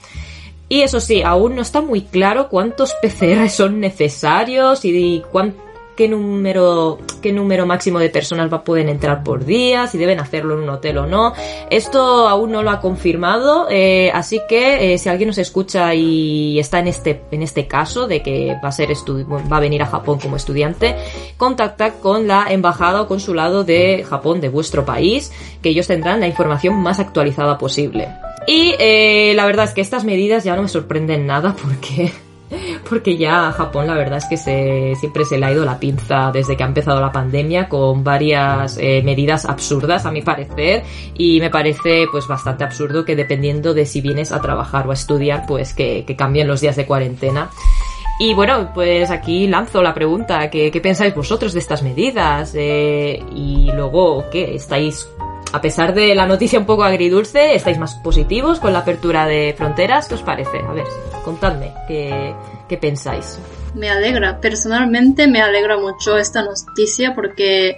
[0.68, 5.54] Y eso sí, aún no está muy claro cuántos PCR son necesarios y cuán-
[5.96, 10.54] qué número, qué número máximo de personas va, pueden entrar por día, si deben hacerlo
[10.54, 11.32] en un hotel o no.
[11.70, 16.58] Esto aún no lo ha confirmado, eh, así que eh, si alguien nos escucha y
[16.58, 19.86] está en este, en este caso de que va a ser va a venir a
[19.86, 20.96] Japón como estudiante,
[21.36, 25.32] contacta con la embajada o consulado de Japón de vuestro país,
[25.62, 28.08] que ellos tendrán la información más actualizada posible.
[28.46, 32.12] Y eh, la verdad es que estas medidas ya no me sorprenden nada porque
[32.88, 35.78] porque ya a Japón la verdad es que se, siempre se le ha ido la
[35.78, 40.82] pinza desde que ha empezado la pandemia con varias eh, medidas absurdas a mi parecer
[41.14, 44.94] y me parece pues bastante absurdo que dependiendo de si vienes a trabajar o a
[44.94, 47.50] estudiar pues que, cambien los días de cuarentena.
[48.20, 52.52] Y bueno, pues aquí lanzo la pregunta, ¿qué, qué pensáis vosotros de estas medidas?
[52.54, 54.54] Eh, y luego, ¿qué?
[54.54, 55.08] ¿Estáis,
[55.52, 59.54] a pesar de la noticia un poco agridulce, estáis más positivos con la apertura de
[59.56, 60.08] fronteras?
[60.08, 60.58] ¿Qué os parece?
[60.58, 60.86] A ver,
[61.24, 62.34] contadme, ¿qué,
[62.68, 63.38] qué pensáis?
[63.74, 67.76] Me alegra, personalmente me alegra mucho esta noticia porque,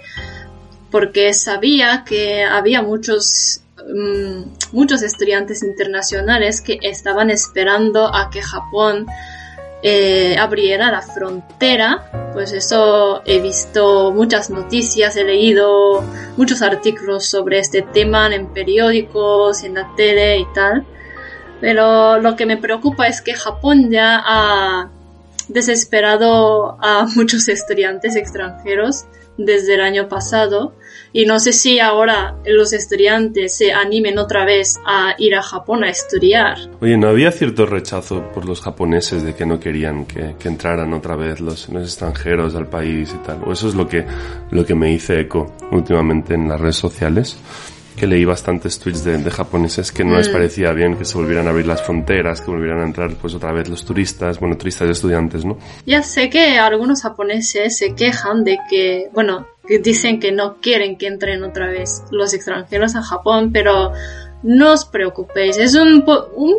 [0.89, 9.05] porque sabía que había muchos, mm, muchos estudiantes internacionales que estaban esperando a que Japón
[9.87, 16.03] eh, abriera la frontera, pues eso he visto muchas noticias, he leído
[16.37, 20.87] muchos artículos sobre este tema en periódicos, en la tele y tal.
[21.61, 24.89] Pero lo que me preocupa es que Japón ya ha
[25.49, 29.05] desesperado a muchos estudiantes extranjeros
[29.37, 30.73] desde el año pasado
[31.13, 35.83] y no sé si ahora los estudiantes se animen otra vez a ir a Japón
[35.83, 36.57] a estudiar.
[36.81, 41.15] Oye, ¿no había cierto rechazo por los japoneses de que no querían que, entraran otra
[41.15, 43.41] vez los, los, extranjeros al país y tal?
[43.45, 44.05] O eso es lo que,
[44.51, 47.37] lo que me hice eco últimamente en las redes sociales
[47.97, 51.47] que leí bastantes tweets de, de japoneses que no les parecía bien que se volvieran
[51.47, 54.87] a abrir las fronteras, que volvieran a entrar pues otra vez los turistas, bueno, turistas
[54.87, 55.57] y estudiantes, ¿no?
[55.85, 60.97] Ya sé que algunos japoneses se quejan de que, bueno, que dicen que no quieren
[60.97, 63.93] que entren otra vez los extranjeros a Japón, pero
[64.43, 66.53] no os preocupéis, es un, po un,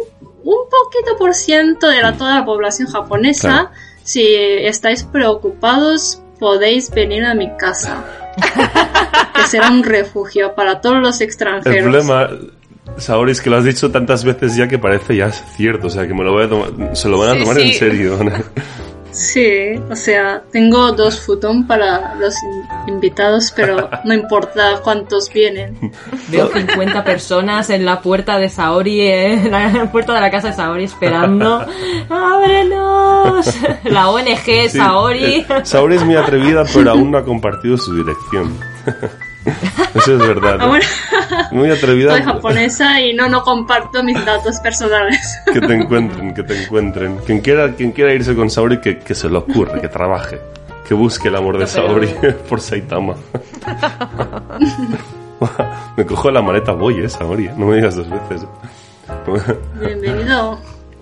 [0.44, 3.48] un poquito por ciento de la, toda la población japonesa.
[3.48, 3.70] Claro.
[4.02, 8.25] Si estáis preocupados, podéis venir a mi casa.
[8.36, 11.76] Que será un refugio para todos los extranjeros.
[11.76, 12.28] El problema,
[12.98, 16.06] Saori, es que lo has dicho tantas veces ya que parece ya cierto, o sea,
[16.06, 17.62] que me lo voy a tomar, se lo van a Sí, tomar sí.
[17.68, 18.18] en serio.
[19.12, 25.90] Sí, o sea, tengo dos futón para los in- invitados, pero no importa cuántos vienen.
[26.28, 30.48] Veo 50 personas en la puerta de Saori, eh, en la puerta de la casa
[30.48, 31.64] de Saori esperando.
[32.10, 33.46] ¡Ábrenos!
[33.84, 35.24] La ONG Sí, Saori.
[35.24, 38.56] eh, Saori es muy atrevida, pero aún no ha compartido su dirección.
[39.94, 40.66] Eso es verdad.
[40.66, 40.84] Bueno,
[41.52, 42.10] Muy atrevida.
[42.12, 45.20] soy japonesa y no, no comparto mis datos personales.
[45.52, 47.18] Que te encuentren, que te encuentren.
[47.24, 50.40] Quien quiera, quien quiera irse con Saori, que, que se lo ocurre, que trabaje.
[50.88, 52.08] Que busque el amor de No, pero- Saori
[52.48, 53.14] por Saitama.
[55.96, 57.48] me cojo la maleta, voy, eh, Saori.
[57.56, 58.46] No me digas dos veces.
[59.80, 60.58] Bienvenido.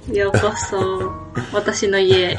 [0.07, 1.13] Yokoso.
[1.53, 2.39] Watashi no ie.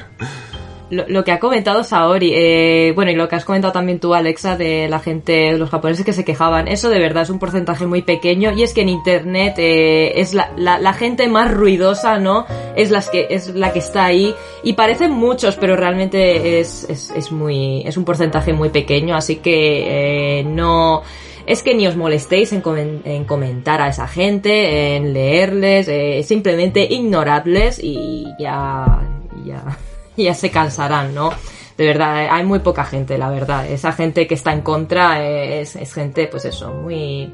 [0.92, 4.14] Lo, lo que ha comentado Saori, eh, bueno, y lo que has comentado también tú,
[4.14, 7.88] Alexa, de la gente, los japoneses que se quejaban, eso de verdad es un porcentaje
[7.88, 12.20] muy pequeño y es que en internet eh, es la, la, la gente más ruidosa,
[12.20, 12.46] ¿no?
[12.76, 17.10] Es, las que, es la que está ahí y parecen muchos, pero realmente es, es,
[17.16, 21.02] es muy, es un porcentaje muy pequeño, así que eh, no,
[21.46, 26.24] es que ni os molestéis en, comen- en comentar a esa gente, en leerles, eh,
[26.24, 29.02] simplemente ignoradles y ya,
[29.46, 29.78] ya,
[30.18, 31.30] ya se cansarán, ¿no?
[31.78, 33.68] De verdad, eh, hay muy poca gente, la verdad.
[33.70, 37.34] Esa gente que está en contra eh, es, es gente, pues eso, muy,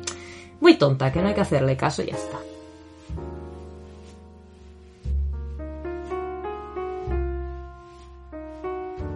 [0.60, 2.38] muy tonta, que no hay que hacerle caso y ya está.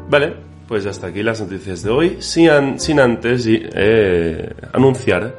[0.09, 0.35] Vale,
[0.67, 2.17] pues hasta aquí las noticias de hoy.
[2.19, 5.35] Sin, an- sin antes eh, anunciar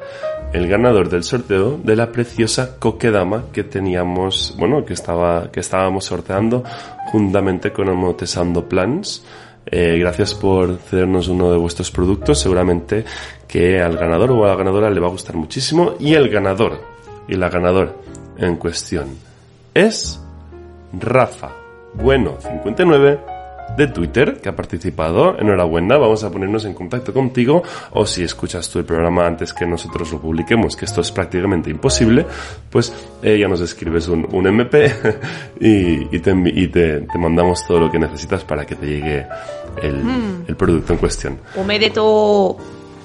[0.53, 6.05] el ganador del sorteo de la preciosa Kokedama que teníamos, bueno, que estaba, que estábamos
[6.05, 6.63] sorteando
[7.11, 9.23] juntamente con Omotesando Plans.
[9.69, 12.39] Eh, gracias por cedernos uno de vuestros productos.
[12.39, 13.03] Seguramente
[13.47, 15.95] que al ganador o a la ganadora le va a gustar muchísimo.
[15.99, 16.79] Y el ganador
[17.27, 17.91] y la ganadora
[18.37, 19.07] en cuestión
[19.73, 20.21] es
[20.97, 21.49] Rafa
[21.95, 23.19] Bueno 59
[23.75, 25.37] de Twitter que ha participado.
[25.39, 29.65] Enhorabuena, vamos a ponernos en contacto contigo o si escuchas tú el programa antes que
[29.65, 32.25] nosotros lo publiquemos, que esto es prácticamente imposible,
[32.69, 34.93] pues eh, ya nos escribes un, un MP
[35.59, 39.27] y, y, te, y te, te mandamos todo lo que necesitas para que te llegue
[39.81, 41.39] el, el producto en cuestión.
[41.55, 42.57] Omedeto.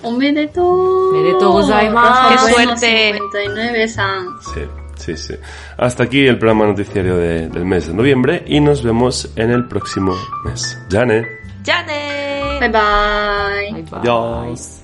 [0.03, 1.53] Omedeto.
[1.53, 2.29] Gozaimasu.
[2.29, 3.15] Qué suerte.
[3.15, 4.27] 59-san.
[4.55, 4.61] Sí,
[5.05, 5.35] sí, sí.
[5.77, 9.67] Hasta aquí el programa noticiario de- del mes de noviembre y nos vemos en el
[9.69, 10.79] próximo mes.
[10.91, 11.27] Jane.
[11.65, 12.59] ¡Jane!
[12.61, 13.73] Bye bye.
[13.73, 13.99] Bye bye.
[14.01, 14.82] Adiós.